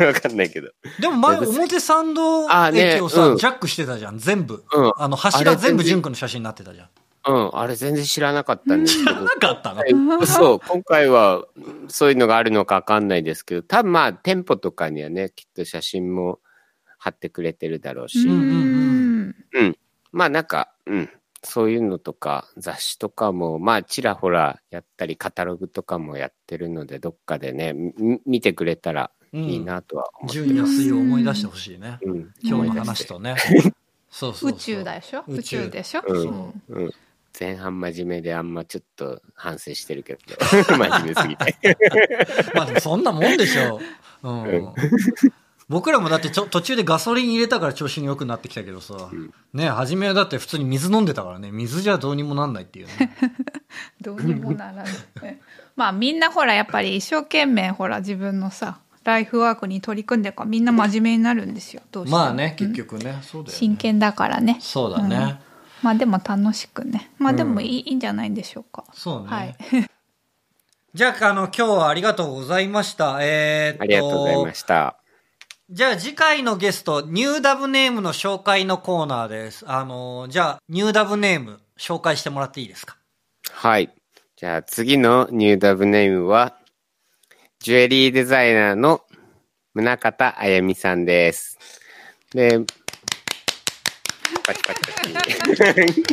[0.01, 0.05] う。
[0.09, 0.71] わかんないけど。
[0.99, 4.65] でも前、表参道あね駅をさ、うんジャックしてたじゃん、全部。
[4.73, 4.93] うん。
[4.97, 6.89] あの、柱全部純子の写真になってたじゃん。
[7.27, 9.21] うん、あれ全然知らなかったんですけど。
[9.21, 9.81] なかったの？
[9.81, 11.45] はいそう、今回は
[11.89, 16.41] そういうのがあるのかわかんないですけど、多分まあ店舗とかにはね、きっと写真も
[16.97, 19.79] 貼ってくれてるだろうし、んうんうんうん。
[20.13, 21.11] まあなんか、うん。
[21.43, 31.99] そういうのとか、雑誌とかも、まあちらほらやったり、カタログとかもやってるので、どっかでね、み見てくれたらいいなとは思って純安いを思い出してほしいね。
[32.03, 32.33] うん。
[32.43, 33.37] 今日の話とね。
[34.11, 35.25] そうそうそう宇宙だでしょ？
[35.29, 36.03] 宇宇宙宙でしょ？
[36.07, 36.91] うんうんうん。
[37.39, 40.21] 前半真面目であんまちょっと反省してるけど、
[40.75, 41.57] 真面目すぎて。
[42.55, 43.81] まあでもそんなもんでしょ
[44.23, 44.29] う。
[44.29, 44.75] うんうん。
[45.69, 53.15] 僕らもだってちょ途中でガソリン入れたから調子に良くなってきたけどさ、んね初めはだって普通に水飲んでたからね、水じゃどうにもなんないっていうね。
[54.01, 54.87] どうにもならない。
[55.77, 61.83] まあみんなほらやっぱり一生懸命ほら自分のさ、ライフワークに取り組んでるからみんな真面目になるんですよ。
[61.93, 63.59] どうしてもまあね、うん結局ね、そうだよね。
[63.59, 64.57] 真剣だからね。
[64.61, 65.39] そうだね。
[65.83, 67.11] まあでも楽しくね。
[67.19, 68.85] まあでもうんいい,、いいんじゃないんでしょうか。
[68.95, 69.29] そうね。
[69.29, 69.57] はい。
[70.95, 73.19] じゃあ、あの、今日はありがとうございました。
[73.21, 74.97] えーっと、ありがとうございました。
[75.71, 79.65] じゃあ次回のゲスト、ニューダブネームの紹介のコーナーです。
[79.69, 82.97] あの、じゃあ、ニューダブネーム紹介してもらっていいですか？
[83.53, 83.93] はい。
[84.37, 86.57] じゃあ次のニューダブネームは、
[87.59, 89.03] ジュエリーデザイナーの
[89.75, 91.59] 宗方あやみさんです。
[92.33, 92.61] で、
[94.47, 96.05] パチパチパチ。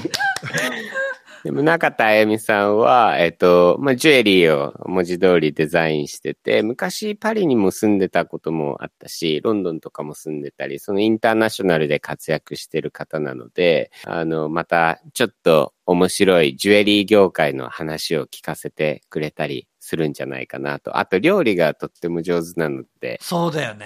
[1.46, 20.98] で宗方あやみさんは、えっと、まあ、ジュエリーを文字通りデザインしてて、昔パリにも住んでたこともあったし、ロンドンとかも住んでたり、そのインターナショナルで活躍してる方なので、あの、またちょっと面白いジュエリー業界の話を聞かせてくれたりするんじゃないかなと。
[20.98, 23.86] あと料理がとっても上手なので、そうだよね。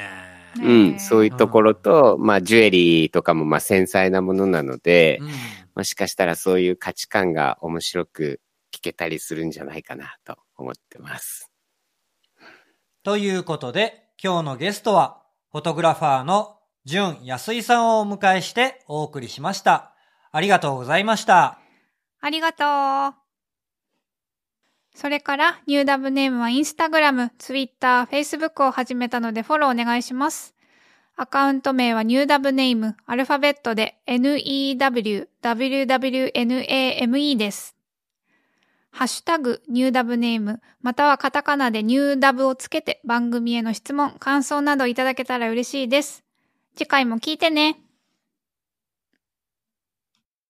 [0.57, 5.29] ねうん、そういうところと、まあ、ジュエリーとかも、まあ、繊細なものなので、うん
[5.79, 8.41] もしかしたらそういう価値観が面白く
[8.75, 11.49] 聞けたりするんじゃないかなと思ってます。
[13.01, 15.23] ということで、今日のゲストは、
[15.53, 19.93] フォトグラファーの純安井さんをお迎えしてお送りしました。
[20.33, 21.59] ありがとうございました。
[22.19, 24.97] ありがとう。
[24.97, 30.58] それから、ニューダブネームはインスタグラム、ツイッター、フェイスブックを始めたのでフォローお願いします。
[31.21, 34.77] アカウント名はニューダブネーム、アルファベットで NEWWWNAME
[37.35, 37.75] です。
[38.89, 46.23] ハッシュタグ、ニューダブネーム、またはカタカナでニューダブをつけて番組への質問、感想などいただけたら嬉しいです。
[46.77, 47.81] 次回も聞いてね。